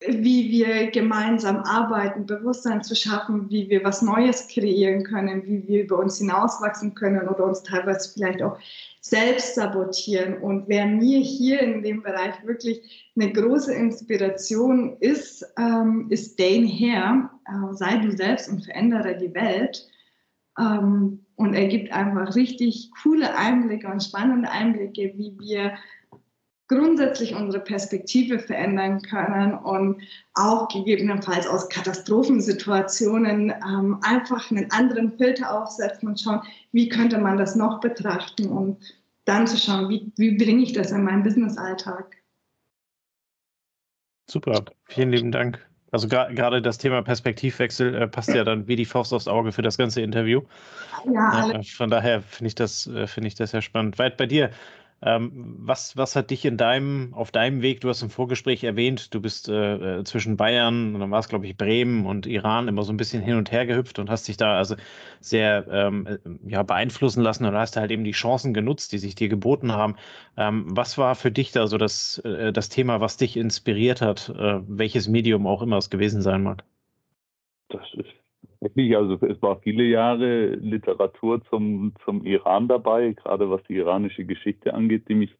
[0.00, 5.84] wie wir gemeinsam arbeiten, Bewusstsein zu schaffen, wie wir was Neues kreieren können, wie wir
[5.84, 8.58] über uns hinauswachsen können oder uns teilweise vielleicht auch
[9.00, 10.38] selbst sabotieren.
[10.38, 16.68] Und wer mir hier in dem Bereich wirklich eine große Inspiration ist, ähm, ist Dane
[16.68, 17.30] Hare.
[17.46, 19.88] Äh, sei du selbst und verändere die Welt.
[20.58, 25.72] Ähm, und er gibt einfach richtig coole Einblicke und spannende Einblicke, wie wir
[26.68, 30.02] grundsätzlich unsere Perspektive verändern können und
[30.34, 36.42] auch gegebenenfalls aus Katastrophensituationen ähm, einfach einen anderen Filter aufsetzen und schauen,
[36.72, 38.78] wie könnte man das noch betrachten und
[39.24, 42.16] dann zu schauen, wie, wie bringe ich das in meinen Business-Alltag.
[44.28, 45.64] Super, vielen lieben Dank.
[45.92, 49.62] Also gerade das Thema Perspektivwechsel äh, passt ja dann wie die Faust aufs Auge für
[49.62, 50.42] das ganze Interview.
[51.12, 53.98] Ja, äh, von daher finde ich das, äh, finde ich das sehr spannend.
[53.98, 54.50] Weit bei dir.
[55.02, 59.12] Ähm, was, was hat dich in deinem, auf deinem Weg, du hast im Vorgespräch erwähnt,
[59.14, 62.66] du bist äh, äh zwischen Bayern, und dann war es, glaube ich, Bremen und Iran
[62.66, 64.74] immer so ein bisschen hin und her gehüpft und hast dich da also
[65.20, 66.18] sehr ähm, äh,
[66.50, 69.96] ja, beeinflussen lassen und hast halt eben die Chancen genutzt, die sich dir geboten haben.
[70.38, 74.30] Ähm, was war für dich da so das, äh, das Thema, was dich inspiriert hat,
[74.30, 76.64] äh, welches Medium auch immer es gewesen sein mag?
[77.68, 78.25] Das ist
[78.66, 84.24] Tatsächlich, also es war viele Jahre Literatur zum, zum Iran dabei, gerade was die iranische
[84.24, 85.30] Geschichte angeht, die mich,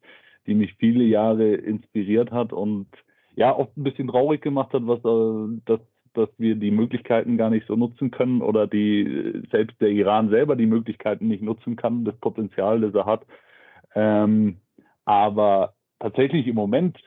[0.45, 2.87] die mich viele Jahre inspiriert hat und
[3.35, 5.81] ja, oft ein bisschen traurig gemacht hat, was äh, dass,
[6.13, 10.55] dass wir die Möglichkeiten gar nicht so nutzen können oder die selbst der Iran selber
[10.55, 13.25] die Möglichkeiten nicht nutzen kann, das Potenzial, das er hat.
[13.93, 14.57] Ähm,
[15.03, 16.97] aber tatsächlich im Moment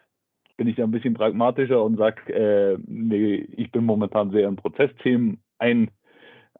[0.58, 5.38] bin ich ein bisschen pragmatischer und sage, äh, nee, ich bin momentan sehr in Prozessthemen
[5.58, 5.90] ein,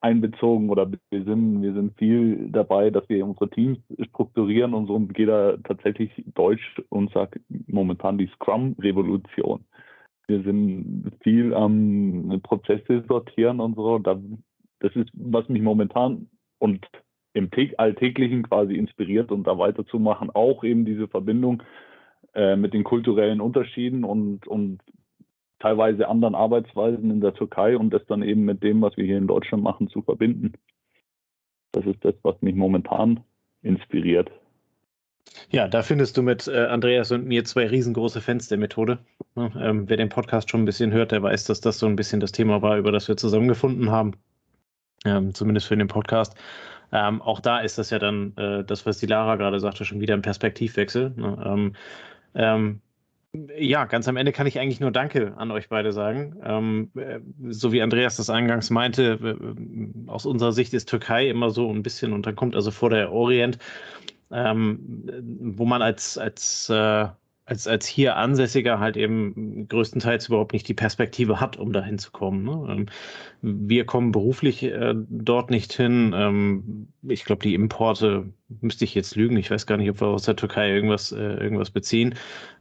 [0.00, 3.78] einbezogen oder wir sind, wir sind viel dabei, dass wir unsere Teams
[4.08, 9.64] strukturieren und so und geht da tatsächlich Deutsch und sagt momentan die Scrum-Revolution.
[10.26, 13.98] Wir sind viel am ähm, Prozesse sortieren und so.
[13.98, 14.16] Das
[14.94, 16.28] ist, was mich momentan
[16.58, 16.86] und
[17.32, 21.62] im Alltäglichen quasi inspiriert und da weiterzumachen, auch eben diese Verbindung
[22.34, 24.80] äh, mit den kulturellen Unterschieden und, und
[25.60, 29.18] teilweise anderen Arbeitsweisen in der Türkei und das dann eben mit dem, was wir hier
[29.18, 30.54] in Deutschland machen, zu verbinden.
[31.72, 33.20] Das ist das, was mich momentan
[33.62, 34.30] inspiriert.
[35.50, 38.98] Ja, da findest du mit äh, Andreas und mir zwei riesengroße Fans der Methode.
[39.36, 41.96] Ja, ähm, wer den Podcast schon ein bisschen hört, der weiß, dass das so ein
[41.96, 44.12] bisschen das Thema war, über das wir zusammengefunden haben.
[45.04, 46.34] Ähm, zumindest für den Podcast.
[46.92, 50.00] Ähm, auch da ist das ja dann, äh, das, was die Lara gerade sagte, schon
[50.00, 51.10] wieder ein Perspektivwechsel.
[51.16, 51.72] Ne?
[53.32, 56.36] Ja, ganz am Ende kann ich eigentlich nur Danke an euch beide sagen.
[56.42, 57.20] Ähm, äh,
[57.50, 59.36] so wie Andreas das eingangs meinte,
[60.08, 63.12] aus unserer Sicht ist Türkei immer so ein bisschen und dann kommt also vor der
[63.12, 63.58] Orient,
[64.32, 65.04] ähm,
[65.40, 67.08] wo man als, als äh,
[67.50, 72.12] als, als hier Ansässiger halt eben größtenteils überhaupt nicht die Perspektive hat, um dahin zu
[72.12, 72.44] kommen.
[72.44, 72.66] Ne?
[72.70, 72.86] Ähm,
[73.42, 76.12] wir kommen beruflich äh, dort nicht hin.
[76.14, 79.36] Ähm, ich glaube, die Importe müsste ich jetzt lügen.
[79.36, 82.14] Ich weiß gar nicht, ob wir aus der Türkei irgendwas, äh, irgendwas beziehen.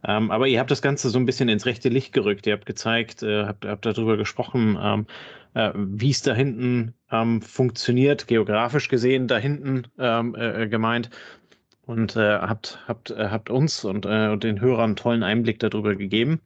[0.04, 2.48] Ähm, aber ihr habt das Ganze so ein bisschen ins rechte Licht gerückt.
[2.48, 5.06] Ihr habt gezeigt, äh, habt, habt darüber gesprochen, ähm,
[5.54, 11.10] äh, wie es da hinten ähm, funktioniert, geografisch gesehen da hinten ähm, äh, gemeint
[11.86, 15.94] und äh, habt, habt, äh, habt uns und, äh, den Hörern einen tollen Einblick darüber
[15.94, 16.40] gegeben.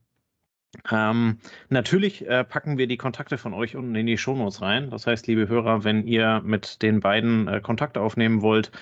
[0.90, 4.90] Ähm, natürlich äh, packen wir die Kontakte von euch unten in die Shownotes rein.
[4.90, 8.72] Das heißt, liebe Hörer, wenn ihr mit den beiden äh, Kontakt aufnehmen wollt,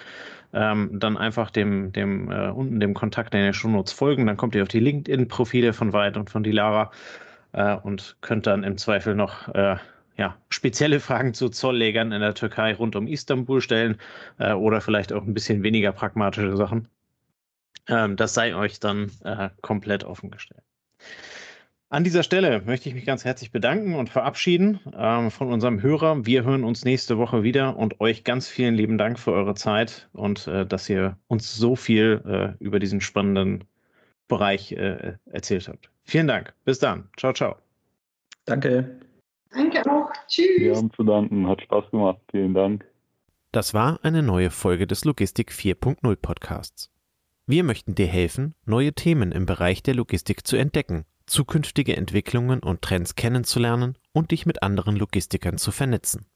[0.55, 4.27] ähm, dann einfach dem, dem äh, unten dem Kontakt in den Shownotes folgen.
[4.27, 6.91] Dann kommt ihr auf die LinkedIn-Profile von Weid und von Dilara
[7.53, 9.77] äh, und könnt dann im Zweifel noch äh,
[10.17, 13.99] ja, spezielle Fragen zu Zolllegern in der Türkei rund um Istanbul stellen
[14.39, 16.89] äh, oder vielleicht auch ein bisschen weniger pragmatische Sachen.
[17.89, 20.63] Ähm, das sei euch dann äh, komplett offengestellt.
[21.89, 26.25] An dieser Stelle möchte ich mich ganz herzlich bedanken und verabschieden ähm, von unserem Hörer.
[26.25, 30.09] Wir hören uns nächste Woche wieder und euch ganz vielen lieben Dank für eure Zeit
[30.15, 32.23] und äh, dass ihr uns so viel
[32.59, 33.65] äh, über diesen spannenden
[34.27, 35.91] Bereich äh, erzählt habt.
[36.05, 36.55] Vielen Dank.
[36.65, 37.11] Bis dann.
[37.19, 37.57] Ciao, ciao.
[38.47, 39.02] Danke.
[39.55, 40.11] Danke auch.
[40.29, 40.61] Tschüss.
[40.61, 41.47] Wir haben zu danken.
[41.47, 42.19] Hat Spaß gemacht.
[42.31, 42.85] Vielen Dank.
[43.53, 46.91] Das war eine neue Folge des Logistik 4.0 Podcasts.
[47.47, 52.83] Wir möchten dir helfen, neue Themen im Bereich der Logistik zu entdecken, zukünftige Entwicklungen und
[52.83, 56.27] Trends kennenzulernen und dich mit anderen Logistikern zu vernetzen.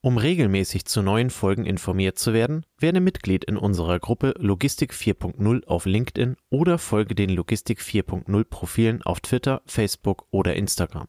[0.00, 5.66] Um regelmäßig zu neuen Folgen informiert zu werden, werde Mitglied in unserer Gruppe Logistik 4.0
[5.66, 11.08] auf LinkedIn oder folge den Logistik 4.0 Profilen auf Twitter, Facebook oder Instagram.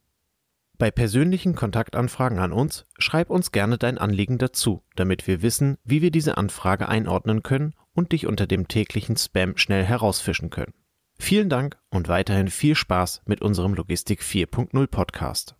[0.81, 6.01] Bei persönlichen Kontaktanfragen an uns schreib uns gerne dein Anliegen dazu, damit wir wissen, wie
[6.01, 10.73] wir diese Anfrage einordnen können und dich unter dem täglichen Spam schnell herausfischen können.
[11.19, 15.55] Vielen Dank und weiterhin viel Spaß mit unserem Logistik 4.0 Podcast.